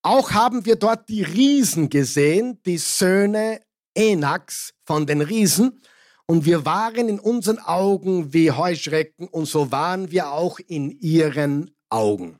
[0.01, 3.61] auch haben wir dort die Riesen gesehen, die Söhne
[3.93, 5.81] Enaks von den Riesen,
[6.29, 11.71] und wir waren in unseren Augen wie Heuschrecken und so waren wir auch in ihren
[11.89, 12.37] Augen.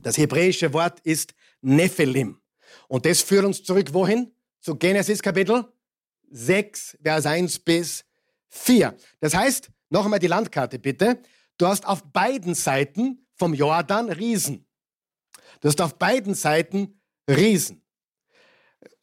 [0.00, 2.40] Das hebräische Wort ist Nephilim.
[2.88, 4.32] Und das führt uns zurück wohin?
[4.60, 5.66] Zu Genesis Kapitel
[6.30, 8.04] 6, Vers 1 bis
[8.48, 8.96] 4.
[9.20, 11.18] Das heißt, noch einmal die Landkarte bitte.
[11.58, 14.66] Du hast auf beiden Seiten vom Jordan Riesen.
[15.60, 17.84] Du hast auf beiden Seiten Riesen.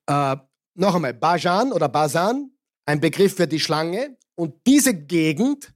[0.07, 0.37] Äh,
[0.73, 2.51] noch einmal, Bajan oder Basan
[2.85, 4.17] ein Begriff für die Schlange.
[4.35, 5.73] Und diese Gegend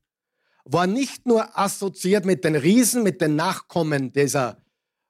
[0.64, 4.62] war nicht nur assoziiert mit den Riesen, mit den Nachkommen dieser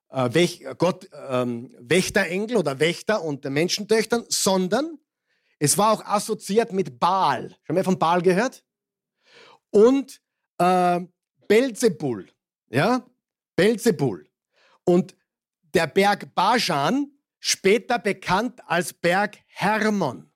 [0.10, 4.98] äh, Wech Gott, ähm, Wächterengel oder Wächter und den Menschentöchtern, sondern
[5.60, 7.56] es war auch assoziiert mit Baal.
[7.64, 8.64] Schon mal von Baal gehört?
[9.72, 10.22] Und
[10.58, 11.02] äh,
[11.50, 12.30] Belzebul.
[12.70, 13.06] Ja?
[13.56, 14.30] Belzebul.
[14.86, 15.16] Und
[15.74, 20.32] der Berg Bajan, später bekannt als Berg Hermon.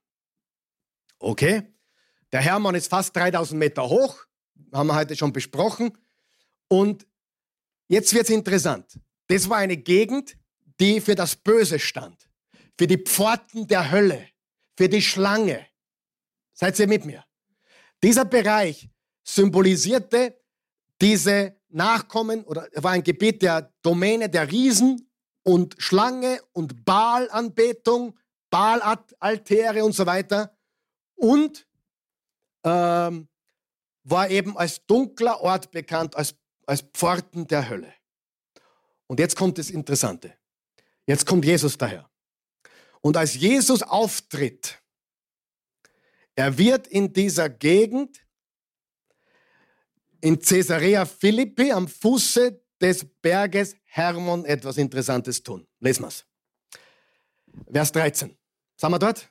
[1.20, 1.62] Okay?
[2.32, 4.26] Der Hermann ist fast 3000 Meter hoch,
[4.74, 5.96] haben wir heute schon besprochen.
[6.68, 7.06] Und
[7.88, 9.00] jetzt wird es interessant.
[9.28, 10.36] Das war eine Gegend,
[10.80, 12.28] die für das Böse stand,
[12.78, 14.28] für die Pforten der Hölle,
[14.76, 15.68] für die Schlange.
[16.54, 17.24] Seid ihr mit mir?
[18.02, 18.90] Dieser Bereich
[19.24, 20.43] symbolisierte
[21.04, 25.12] diese Nachkommen oder war ein Gebiet der Domäne der Riesen
[25.44, 28.18] und Schlange und Baalanbetung,
[28.50, 30.56] Baalaltäre und so weiter
[31.16, 31.68] und
[32.64, 33.28] ähm,
[34.04, 36.36] war eben als dunkler Ort bekannt, als,
[36.66, 37.94] als Pforten der Hölle.
[39.08, 40.34] Und jetzt kommt das Interessante.
[41.06, 42.10] Jetzt kommt Jesus daher.
[43.02, 44.82] Und als Jesus auftritt,
[46.36, 48.26] er wird in dieser Gegend,
[50.24, 55.68] in Caesarea Philippi, am Fuße des Berges Hermon, etwas Interessantes tun.
[55.82, 56.26] Lesen wir es.
[57.70, 58.38] Vers 13.
[58.78, 59.30] Sind wir dort?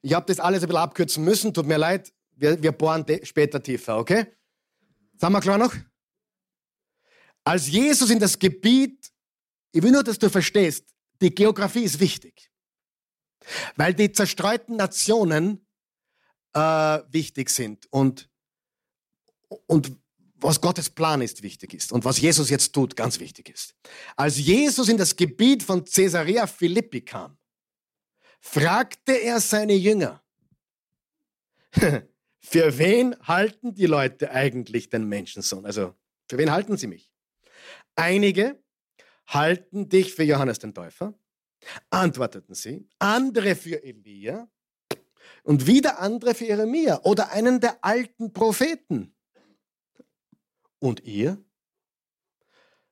[0.00, 2.14] Ich habe das alles ein bisschen abkürzen müssen, tut mir leid.
[2.30, 4.26] Wir, wir bohren später tiefer, okay?
[5.18, 5.74] Sagen wir klar noch?
[7.44, 9.12] Als Jesus in das Gebiet,
[9.72, 12.50] ich will nur, dass du verstehst, die Geografie ist wichtig.
[13.76, 15.66] Weil die zerstreuten Nationen
[16.54, 16.60] äh,
[17.10, 18.29] wichtig sind und,
[19.66, 19.92] und
[20.36, 23.74] was Gottes Plan ist, wichtig ist und was Jesus jetzt tut, ganz wichtig ist.
[24.16, 27.36] Als Jesus in das Gebiet von Caesarea Philippi kam,
[28.40, 30.22] fragte er seine Jünger,
[32.40, 35.66] für wen halten die Leute eigentlich den Menschensohn?
[35.66, 35.94] Also,
[36.28, 37.12] für wen halten sie mich?
[37.94, 38.58] Einige
[39.26, 41.14] halten dich für Johannes den Täufer,
[41.90, 44.48] antworteten sie, andere für Elia
[45.42, 49.14] und wieder andere für Jeremia oder einen der alten Propheten.
[50.80, 51.42] Und ihr?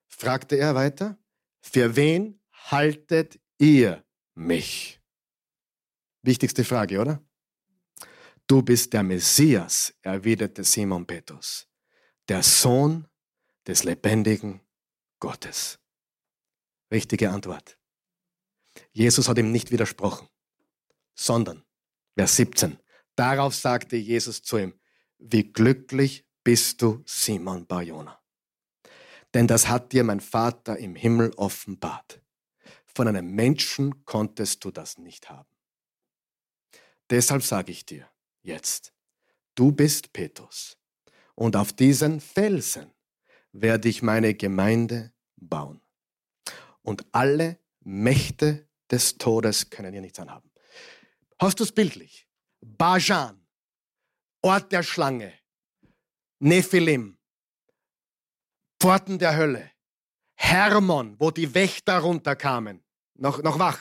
[0.06, 1.18] fragte er weiter,
[1.60, 5.00] für wen haltet ihr mich?
[6.22, 7.22] Wichtigste Frage, oder?
[8.46, 11.66] Du bist der Messias, erwiderte Simon Petrus,
[12.28, 13.06] der Sohn
[13.66, 14.60] des lebendigen
[15.18, 15.78] Gottes.
[16.90, 17.78] Richtige Antwort.
[18.92, 20.28] Jesus hat ihm nicht widersprochen,
[21.14, 21.64] sondern,
[22.16, 22.78] Vers 17,
[23.16, 24.80] darauf sagte Jesus zu ihm,
[25.18, 28.20] wie glücklich bist du, Simon Barjona.
[29.34, 32.20] Denn das hat dir mein Vater im Himmel offenbart.
[32.86, 35.48] Von einem Menschen konntest du das nicht haben.
[37.10, 38.10] Deshalb sage ich dir
[38.42, 38.92] jetzt,
[39.54, 40.78] du bist Petrus
[41.34, 42.92] und auf diesen Felsen
[43.52, 45.80] werde ich meine Gemeinde bauen.
[46.82, 50.50] Und alle Mächte des Todes können ihr nichts anhaben.
[51.38, 52.26] Hast du es bildlich?
[52.60, 53.46] Bajan,
[54.42, 55.32] Ort der Schlange,
[56.40, 57.18] Nephilim,
[58.80, 59.70] Pforten der Hölle,
[60.34, 62.84] Hermon, wo die Wächter runterkamen,
[63.14, 63.80] noch, noch wach.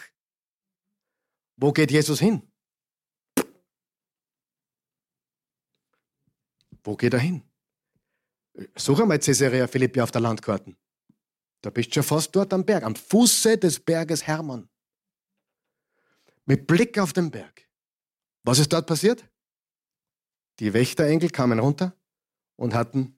[1.55, 2.41] Wo geht Jesus hin?
[6.83, 7.43] Wo geht er hin?
[8.75, 10.77] Such einmal Caesarea Philippi auf der Landkarten.
[11.61, 14.69] Da bist du schon fast dort am Berg, am Fuße des Berges Hermon.
[16.45, 17.67] Mit Blick auf den Berg.
[18.43, 19.27] Was ist dort passiert?
[20.59, 21.96] Die Wächterengel kamen runter
[22.57, 23.17] und hatten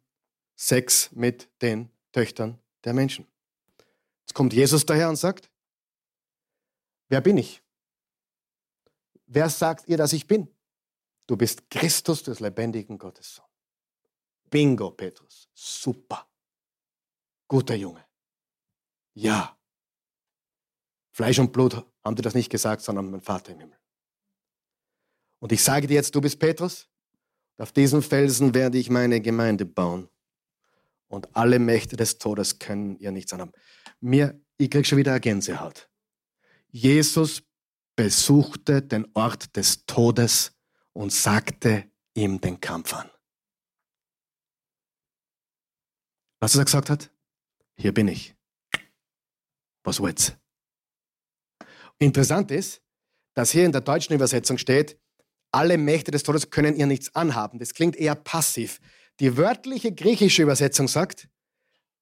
[0.56, 3.28] Sex mit den Töchtern der Menschen.
[4.22, 5.50] Jetzt kommt Jesus daher und sagt,
[7.08, 7.64] wer bin ich?
[9.26, 10.48] Wer sagt ihr, dass ich bin?
[11.26, 13.46] Du bist Christus des lebendigen Gottes Sohn.
[14.50, 15.50] Bingo, Petrus.
[15.54, 16.28] Super.
[17.48, 18.06] Guter Junge.
[19.14, 19.58] Ja.
[21.12, 23.80] Fleisch und Blut haben dir das nicht gesagt, sondern mein Vater im Himmel.
[25.40, 26.88] Und ich sage dir jetzt, du bist Petrus.
[27.60, 30.10] Auf diesen Felsen werde ich meine Gemeinde bauen.
[31.08, 33.52] Und alle Mächte des Todes können ihr nichts anhaben.
[34.00, 35.90] Mir, ich krieg schon wieder eine Gänsehaut.
[36.70, 37.44] Jesus
[37.96, 40.54] besuchte den Ort des Todes
[40.94, 43.10] und sagte ihm den Kampf an.
[46.40, 47.12] Was er gesagt hat?
[47.76, 48.36] Hier bin ich.
[49.84, 50.38] Was willst
[51.98, 52.82] Interessant ist,
[53.34, 54.98] dass hier in der deutschen Übersetzung steht,
[55.52, 57.60] alle Mächte des Todes können ihr nichts anhaben.
[57.60, 58.80] Das klingt eher passiv.
[59.20, 61.28] Die wörtliche griechische Übersetzung sagt,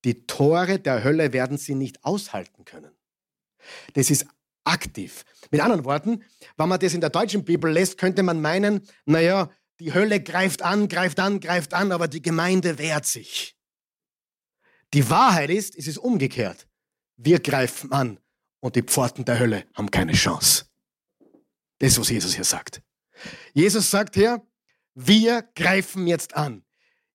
[0.05, 2.91] die Tore der Hölle werden sie nicht aushalten können.
[3.93, 4.25] Das ist
[4.63, 5.23] aktiv.
[5.49, 6.23] Mit anderen Worten,
[6.57, 10.61] wenn man das in der deutschen Bibel lässt, könnte man meinen, naja, die Hölle greift
[10.61, 13.55] an, greift an, greift an, aber die Gemeinde wehrt sich.
[14.93, 16.67] Die Wahrheit ist, es ist umgekehrt.
[17.17, 18.19] Wir greifen an
[18.59, 20.65] und die Pforten der Hölle haben keine Chance.
[21.79, 22.81] Das was Jesus hier sagt.
[23.57, 24.47] Jesus sagt hier,
[24.93, 26.63] wir greifen jetzt an.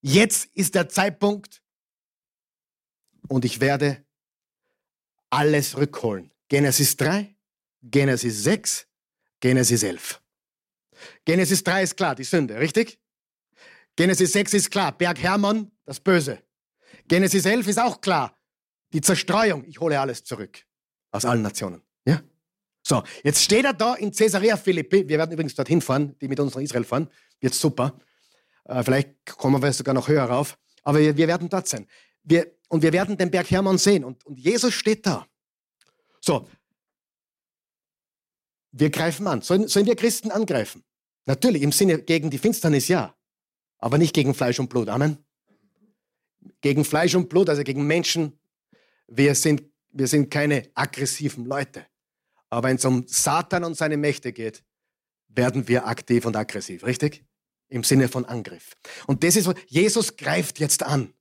[0.01, 1.62] Jetzt ist der Zeitpunkt
[3.28, 4.05] und ich werde
[5.30, 6.32] alles rückholen.
[6.49, 7.32] Genesis 3,
[7.82, 8.88] Genesis 6,
[9.38, 10.20] Genesis 11.
[11.24, 12.99] Genesis 3 ist klar, die Sünde, richtig?
[13.95, 16.43] Genesis 6 ist klar, Berg Hermann, das Böse.
[17.07, 18.36] Genesis 11 ist auch klar.
[18.93, 19.64] Die Zerstreuung.
[19.64, 20.66] Ich hole alles zurück.
[21.12, 21.82] Aus allen Nationen.
[22.93, 25.09] So, jetzt steht er da in Caesarea Philippi.
[25.09, 27.09] Wir werden übrigens dorthin fahren, die mit uns nach Israel fahren.
[27.40, 27.99] Wird super.
[28.64, 30.59] Äh, vielleicht kommen wir sogar noch höher rauf.
[30.82, 31.86] Aber wir, wir werden dort sein.
[32.22, 34.05] Wir, und wir werden den Berg Hermann sehen.
[34.05, 35.26] Und, und Jesus steht da.
[36.20, 36.47] So.
[38.72, 39.40] Wir greifen an.
[39.40, 40.84] Sollen, sollen wir Christen angreifen?
[41.24, 43.16] Natürlich, im Sinne gegen die Finsternis ja.
[43.78, 44.90] Aber nicht gegen Fleisch und Blut.
[44.90, 45.16] Amen
[46.61, 48.38] gegen Fleisch und Blut, also gegen Menschen.
[49.07, 51.86] Wir sind, wir sind keine aggressiven Leute.
[52.53, 54.62] Aber wenn es um Satan und seine Mächte geht,
[55.28, 57.24] werden wir aktiv und aggressiv, richtig?
[57.70, 58.76] Im Sinne von Angriff.
[59.07, 61.14] Und das ist, Jesus greift jetzt an.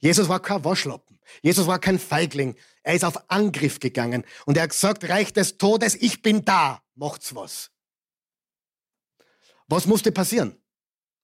[0.00, 1.20] Jesus war kein Waschlappen.
[1.42, 2.54] Jesus war kein Feigling.
[2.82, 4.24] Er ist auf Angriff gegangen.
[4.46, 6.82] Und er hat gesagt, Reich des Todes, ich bin da.
[6.94, 7.70] Macht's was.
[9.66, 10.56] Was musste passieren?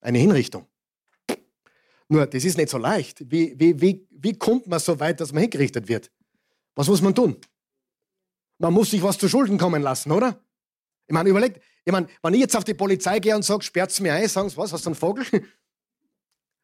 [0.02, 0.68] Eine Hinrichtung.
[2.08, 3.30] Nur, das ist nicht so leicht.
[3.30, 6.12] Wie, wie, wie, wie kommt man so weit, dass man hingerichtet wird?
[6.74, 7.40] Was muss man tun?
[8.64, 10.42] Man muss sich was zu Schulden kommen lassen, oder?
[11.06, 14.00] Ich meine, überlegt, ich meine, wenn ich jetzt auf die Polizei gehe und sage, sperrt's
[14.00, 15.26] mir ein, sagen sie, was, hast du einen Vogel?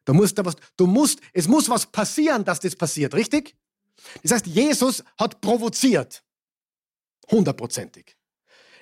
[0.03, 3.55] Du musst da was, du musst, es muss was passieren, dass das passiert, richtig?
[4.23, 6.23] Das heißt, Jesus hat provoziert.
[7.29, 8.17] Hundertprozentig.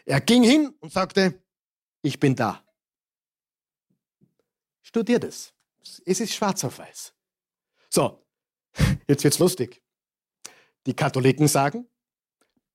[0.05, 1.43] Er ging hin und sagte,
[2.01, 2.63] ich bin da.
[4.81, 5.53] Studiert es.
[6.05, 7.13] Es ist schwarz auf weiß.
[7.89, 8.25] So,
[9.09, 9.83] jetzt wird's lustig.
[10.85, 11.85] Die Katholiken sagen,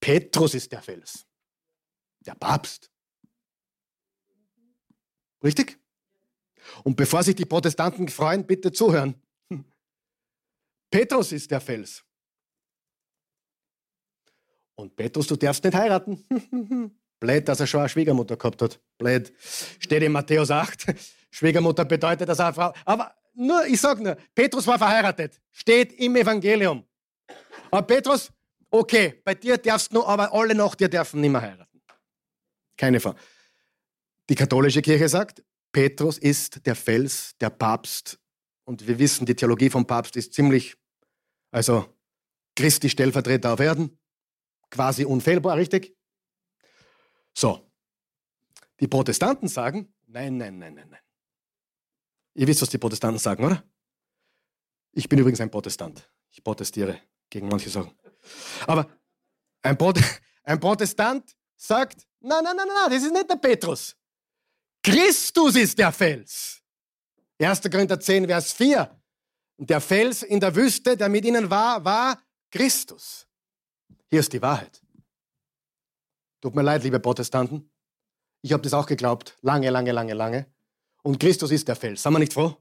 [0.00, 1.26] Petrus ist der Fels.
[2.20, 2.90] Der Papst.
[5.42, 5.78] Richtig?
[6.82, 9.14] Und bevor sich die Protestanten freuen, bitte zuhören.
[10.90, 12.04] Petrus ist der Fels.
[14.76, 16.24] Und Petrus, du darfst nicht heiraten.
[17.20, 18.80] Blöd, dass er schon eine Schwiegermutter gehabt hat.
[18.98, 19.32] Blöd.
[19.78, 20.86] Steht in Matthäus 8.
[21.30, 22.72] Schwiegermutter bedeutet, dass er eine Frau.
[22.84, 25.40] Aber nur, ich sag nur, Petrus war verheiratet.
[25.52, 26.84] Steht im Evangelium.
[27.70, 28.30] Aber Petrus,
[28.74, 31.80] okay, bei dir darfst du, aber alle nach dir dürfen nicht mehr heiraten.
[32.76, 33.14] Keine Frau.
[34.28, 38.18] Die katholische Kirche sagt, Petrus ist der Fels, der Papst.
[38.64, 40.76] Und wir wissen, die Theologie vom Papst ist ziemlich,
[41.50, 41.94] also
[42.56, 43.98] Christi Stellvertreter auf Erden,
[44.70, 45.96] quasi unfehlbar, richtig?
[47.34, 47.70] So.
[48.80, 51.00] Die Protestanten sagen, nein, nein, nein, nein, nein.
[52.34, 53.62] Ihr wisst, was die Protestanten sagen, oder?
[54.92, 56.10] Ich bin übrigens ein Protestant.
[56.30, 57.00] Ich protestiere
[57.30, 57.92] gegen manche Sachen.
[58.66, 58.88] Aber
[59.62, 60.02] ein, Prote
[60.44, 63.96] ein Protestant sagt, nein, nein, nein, nein, das ist nicht der Petrus.
[64.82, 66.60] Christus ist der Fels.
[67.40, 67.62] 1.
[67.62, 69.00] Korinther 10, Vers 4.
[69.56, 73.26] Und der Fels in der Wüste, der mit ihnen war, war Christus.
[74.10, 74.80] Hier ist die Wahrheit.
[76.40, 77.70] Tut mir leid, liebe Protestanten.
[78.42, 79.36] Ich habe das auch geglaubt.
[79.40, 80.46] Lange, lange, lange, lange.
[81.02, 82.02] Und Christus ist der Fels.
[82.02, 82.56] Sind wir nicht froh?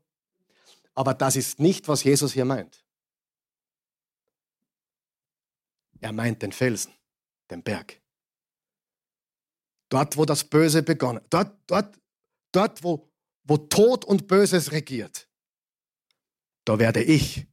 [0.95, 2.82] Aber das ist nicht, was Jesus hier meint.
[6.04, 6.93] Er meint den Felsen,
[7.49, 8.01] den Berg.
[9.88, 11.97] Dort, wo das Böse begonnen, dort, dort,
[12.51, 13.10] dort, wo,
[13.43, 15.30] wo Tod und Böses regiert,
[16.66, 17.47] da werde ich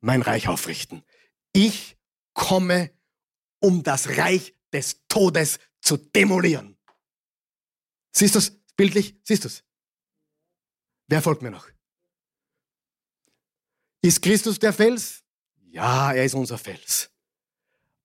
[0.00, 1.02] mein Reich aufrichten.
[1.52, 1.98] Ich
[2.32, 2.96] komme,
[3.60, 6.78] um das Reich des Todes zu demolieren.
[8.14, 9.16] Siehst du es bildlich?
[9.24, 9.64] Siehst du es?
[11.08, 11.68] Wer folgt mir noch?
[14.00, 15.24] Ist Christus der Fels?
[15.56, 17.10] Ja, er ist unser Fels.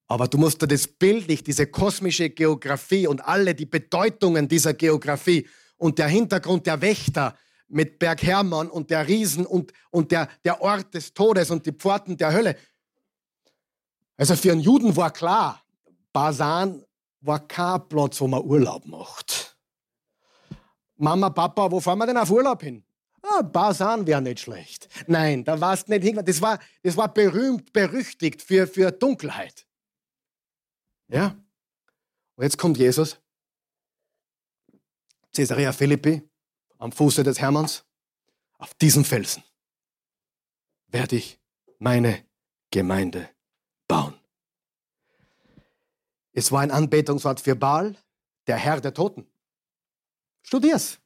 [0.10, 5.48] Aber du musst dir das bildlich, diese kosmische Geografie und alle die Bedeutungen dieser Geografie
[5.78, 7.38] und der Hintergrund der Wächter
[7.68, 11.72] mit Berg Hermann und der Riesen und, und der, der Ort des Todes und die
[11.72, 12.56] Pforten der Hölle.
[14.18, 15.64] Also für einen Juden war klar,
[16.12, 16.84] Basan
[17.22, 19.56] war kein Platz, wo man Urlaub macht.
[20.98, 22.84] Mama, Papa, wo fahren wir denn auf Urlaub hin?
[23.22, 24.90] Ah, Basan wäre nicht schlecht.
[25.06, 26.20] Nein, da warst nicht hin.
[26.26, 29.68] Das war, das war berühmt, berüchtigt für, für Dunkelheit.
[31.10, 31.36] Ja?
[32.36, 33.20] Und jetzt kommt Jesus.
[35.34, 36.22] Caesarea Philippi,
[36.78, 37.84] am Fuße des Hermanns.
[38.58, 39.44] Auf diesem Felsen
[40.88, 41.40] werde ich
[41.78, 42.26] meine
[42.72, 43.30] Gemeinde
[43.88, 44.20] bauen.
[46.34, 47.96] Es war ein Anbetungsort für Baal,
[48.48, 49.28] der Herr der Toten.
[50.42, 51.00] Studier's.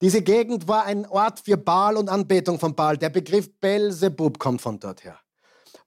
[0.00, 2.96] Diese Gegend war ein Ort für Baal und Anbetung von Baal.
[2.96, 5.20] Der Begriff Belzebub kommt von dort her.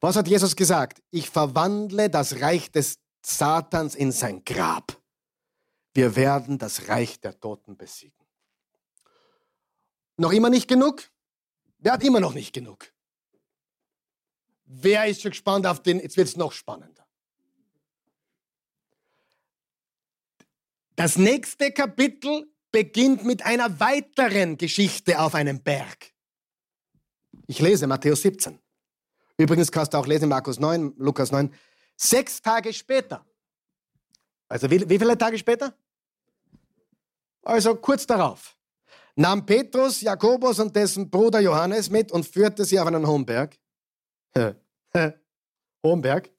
[0.03, 1.01] Was hat Jesus gesagt?
[1.11, 5.01] Ich verwandle das Reich des Satans in sein Grab.
[5.93, 8.25] Wir werden das Reich der Toten besiegen.
[10.17, 11.09] Noch immer nicht genug?
[11.77, 12.91] Wer hat immer noch nicht genug?
[14.65, 17.07] Wer ist schon gespannt auf den, jetzt wird es noch spannender.
[20.97, 26.11] Das nächste Kapitel beginnt mit einer weiteren Geschichte auf einem Berg.
[27.47, 28.62] Ich lese Matthäus 17.
[29.37, 31.53] Übrigens kannst du auch lesen Markus 9, Lukas 9.
[31.95, 33.25] Sechs Tage später.
[34.47, 35.73] Also wie, wie viele Tage später?
[37.43, 38.55] Also kurz darauf.
[39.15, 43.57] Nahm Petrus, Jakobus und dessen Bruder Johannes mit und führte sie auf einen hohen Berg.
[45.83, 46.31] hohen Berg?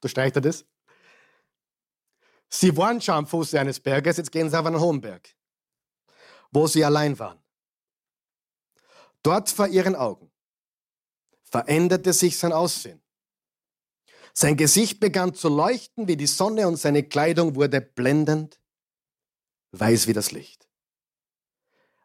[0.00, 0.64] Du streicht er das?
[2.48, 5.28] Sie waren schon am Fuße eines Berges, jetzt gehen sie auf einen hohen Berg,
[6.50, 7.38] wo sie allein waren.
[9.22, 10.27] Dort vor ihren Augen
[11.50, 13.02] veränderte sich sein Aussehen.
[14.34, 18.60] Sein Gesicht begann zu leuchten wie die Sonne und seine Kleidung wurde blendend
[19.72, 20.68] weiß wie das Licht.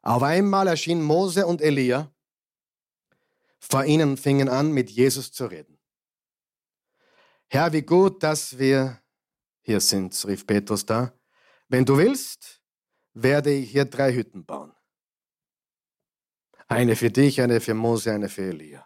[0.01, 2.13] Auf einmal erschienen Mose und Elia.
[3.59, 5.79] Vor ihnen fingen an, mit Jesus zu reden.
[7.47, 9.01] Herr, wie gut, dass wir
[9.61, 11.13] hier sind, rief Petrus da.
[11.69, 12.61] Wenn du willst,
[13.13, 14.73] werde ich hier drei Hütten bauen.
[16.67, 18.85] Eine für dich, eine für Mose, eine für Elia.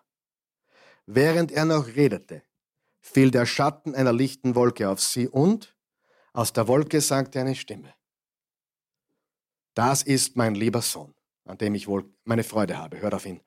[1.07, 2.43] Während er noch redete,
[2.99, 5.75] fiel der Schatten einer lichten Wolke auf sie und
[6.33, 7.95] aus der Wolke sagte eine Stimme.
[9.73, 12.99] Das ist mein lieber Sohn, an dem ich wohl meine Freude habe.
[12.99, 13.41] Hört auf ihn.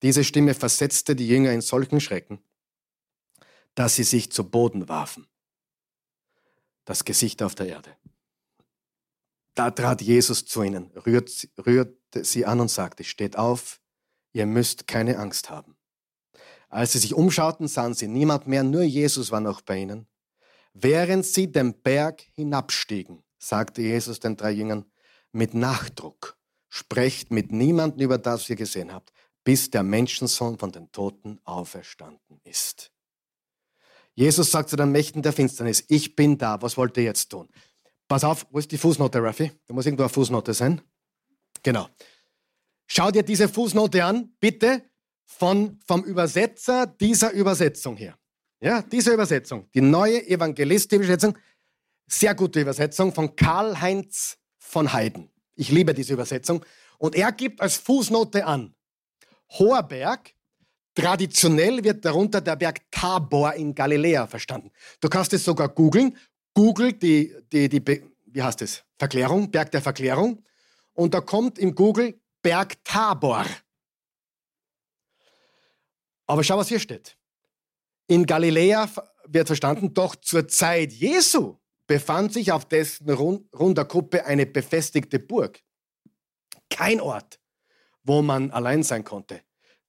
[0.00, 2.42] Diese Stimme versetzte die Jünger in solchen Schrecken,
[3.74, 5.26] dass sie sich zu Boden warfen
[6.90, 7.96] das Gesicht auf der Erde.
[9.54, 13.80] Da trat Jesus zu ihnen, rührt, rührt, sie an und sagte, steht auf,
[14.32, 15.76] ihr müsst keine Angst haben.
[16.70, 20.06] Als sie sich umschauten, sahen sie niemand mehr, nur Jesus war noch bei ihnen.
[20.72, 24.84] Während sie den Berg hinabstiegen, sagte Jesus den drei Jüngern,
[25.32, 29.12] mit Nachdruck, sprecht mit niemandem über das, was ihr gesehen habt,
[29.42, 32.92] bis der Menschensohn von den Toten auferstanden ist.
[34.14, 37.48] Jesus sagt zu den Mächten der Finsternis, ich bin da, was wollt ihr jetzt tun?
[38.06, 39.52] Pass auf, wo ist die Fußnote, Raffi?
[39.66, 40.80] Da muss irgendwo eine Fußnote sein.
[41.62, 41.88] Genau.
[42.86, 44.82] Schau dir diese Fußnote an, bitte,
[45.38, 48.14] von, vom Übersetzer dieser Übersetzung hier.
[48.60, 51.38] Ja, diese Übersetzung, die neue evangelistische Übersetzung,
[52.06, 55.30] sehr gute Übersetzung von Karl-Heinz von Heiden.
[55.54, 56.64] Ich liebe diese Übersetzung.
[56.98, 58.74] Und er gibt als Fußnote an,
[59.58, 60.34] Hoher Berg,
[60.94, 64.70] traditionell wird darunter der Berg Tabor in Galiläa verstanden.
[65.00, 66.16] Du kannst es sogar googeln.
[66.52, 68.84] Google die, die, die, wie heißt es?
[68.98, 70.42] Verklärung, Berg der Verklärung.
[70.92, 73.46] Und da kommt im Google Berg Tabor.
[76.30, 77.16] Aber schau, was hier steht.
[78.06, 78.88] In Galiläa
[79.26, 81.56] wird verstanden, doch zur Zeit Jesu
[81.88, 85.60] befand sich auf dessen runder Kuppe eine befestigte Burg.
[86.70, 87.40] Kein Ort,
[88.04, 89.42] wo man allein sein konnte.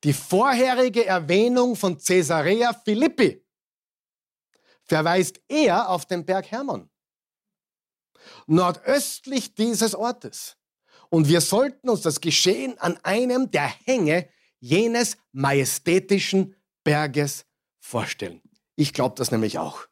[0.03, 3.45] Die vorherige Erwähnung von Caesarea Philippi
[4.81, 6.89] verweist eher auf den Berg Hermon,
[8.47, 10.57] nordöstlich dieses Ortes.
[11.09, 14.27] Und wir sollten uns das Geschehen an einem der Hänge
[14.61, 17.45] jenes majestätischen Berges
[17.79, 18.41] vorstellen.
[18.75, 19.87] Ich glaube das nämlich auch.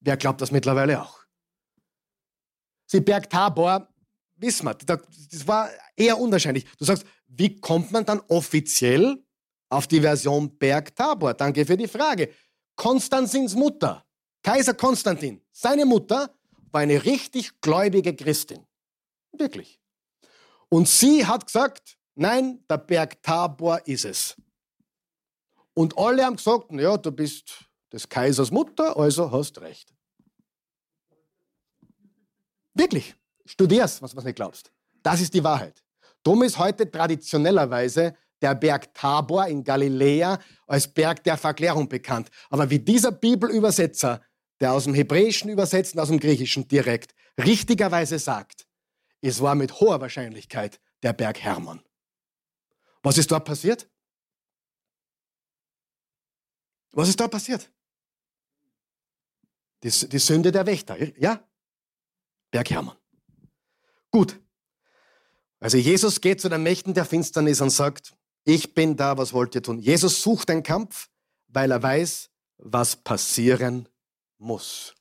[0.00, 1.20] Wer glaubt das mittlerweile auch?
[2.86, 3.88] Sie Berg Tabor,
[4.36, 6.64] wissen wir, das war eher unwahrscheinlich.
[6.76, 9.22] Du sagst, wie kommt man dann offiziell
[9.68, 11.34] auf die Version Berg Tabor?
[11.34, 12.32] Danke für die Frage.
[12.74, 14.04] Konstantins Mutter,
[14.42, 16.34] Kaiser Konstantin, seine Mutter
[16.72, 18.66] war eine richtig gläubige Christin.
[19.32, 19.80] Wirklich.
[20.68, 24.36] Und sie hat gesagt, nein, der Berg Tabor ist es.
[25.74, 29.92] Und alle haben gesagt, ja, du bist des Kaisers Mutter, also hast recht.
[32.74, 33.14] Wirklich.
[33.44, 34.70] Studier's, was du nicht glaubst.
[35.02, 35.82] Das ist die Wahrheit.
[36.22, 42.30] Drum ist heute traditionellerweise der Berg Tabor in Galiläa als Berg der Verklärung bekannt.
[42.48, 44.22] Aber wie dieser Bibelübersetzer,
[44.60, 48.66] der aus dem Hebräischen übersetzt und aus dem Griechischen direkt, richtigerweise sagt,
[49.20, 51.80] es war mit hoher Wahrscheinlichkeit der Berg Hermon.
[53.02, 53.88] Was ist dort passiert?
[56.92, 57.70] Was ist dort passiert?
[59.82, 61.42] Die, die Sünde der Wächter, ja?
[62.50, 62.96] Berg Hermon.
[64.10, 64.38] Gut.
[65.60, 69.54] Also Jesus geht zu den Mächten der Finsternis und sagt, ich bin da, was wollt
[69.54, 69.78] ihr tun?
[69.78, 71.08] Jesus sucht den Kampf,
[71.48, 73.88] weil er weiß, was passieren
[74.38, 74.94] muss.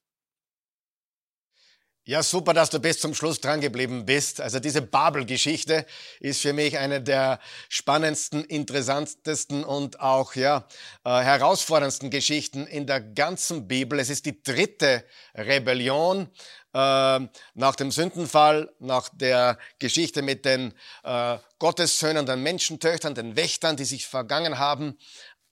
[2.10, 4.42] Ja, super, dass du bis zum Schluss dran geblieben bist.
[4.42, 5.86] Also diese Babel-Geschichte
[6.20, 10.68] ist für mich eine der spannendsten, interessantesten und auch ja
[11.06, 14.00] äh, herausforderndsten Geschichten in der ganzen Bibel.
[14.00, 15.04] Es ist die dritte
[15.36, 16.32] Rebellion
[16.74, 17.20] äh,
[17.54, 23.86] nach dem Sündenfall, nach der Geschichte mit den äh, Gottessöhnen, den Menschentöchtern, den Wächtern, die
[23.86, 24.98] sich vergangen haben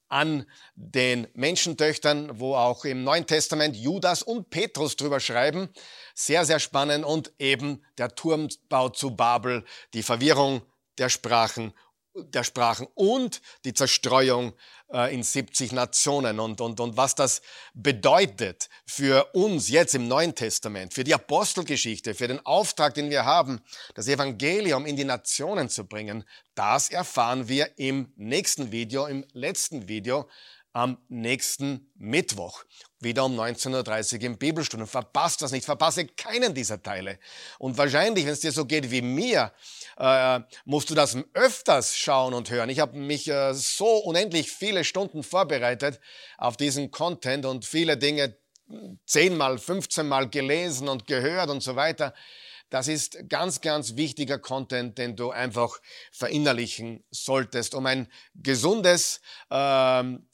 [0.10, 0.46] an
[0.76, 5.70] den Menschentöchtern, wo auch im Neuen Testament Judas und Petrus drüber schreiben.
[6.16, 10.62] Sehr, sehr spannend und eben der Turmbau zu Babel, die Verwirrung
[10.98, 11.74] der Sprachen
[12.24, 14.54] der Sprachen und die Zerstreuung
[14.92, 17.42] äh, in 70 Nationen und, und, und was das
[17.74, 23.26] bedeutet für uns jetzt im Neuen Testament, für die Apostelgeschichte, für den Auftrag, den wir
[23.26, 23.62] haben,
[23.96, 26.24] das Evangelium in die Nationen zu bringen,
[26.56, 30.28] das erfahren wir im nächsten Video, im letzten Video
[30.78, 32.64] am nächsten Mittwoch.
[33.00, 34.88] Wieder um 19.30 Uhr im Bibelstunden.
[34.88, 37.18] Verpasst das nicht, verpasse keinen dieser Teile.
[37.58, 39.52] Und wahrscheinlich, wenn es dir so geht wie mir,
[39.98, 42.70] äh, musst du das öfters schauen und hören.
[42.70, 46.00] Ich habe mich äh, so unendlich viele Stunden vorbereitet
[46.38, 48.38] auf diesen Content und viele Dinge
[49.06, 52.14] zehnmal, 15 Mal gelesen und gehört und so weiter.
[52.70, 55.80] Das ist ganz, ganz wichtiger Content, den du einfach
[56.12, 60.28] verinnerlichen solltest, um ein gesundes ähm,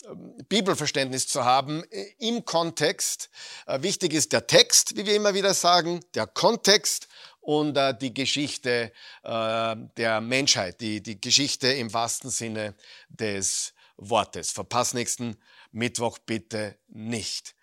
[0.49, 3.29] Bibelverständnis zu haben äh, im Kontext.
[3.67, 7.07] Äh, wichtig ist der Text, wie wir immer wieder sagen, der Kontext
[7.43, 8.91] und äh, die Geschichte
[9.23, 12.73] äh, der Menschheit, die, die Geschichte im wahrsten Sinne
[13.09, 14.51] des Wortes.
[14.51, 15.37] Verpass nächsten
[15.71, 17.55] Mittwoch bitte nicht.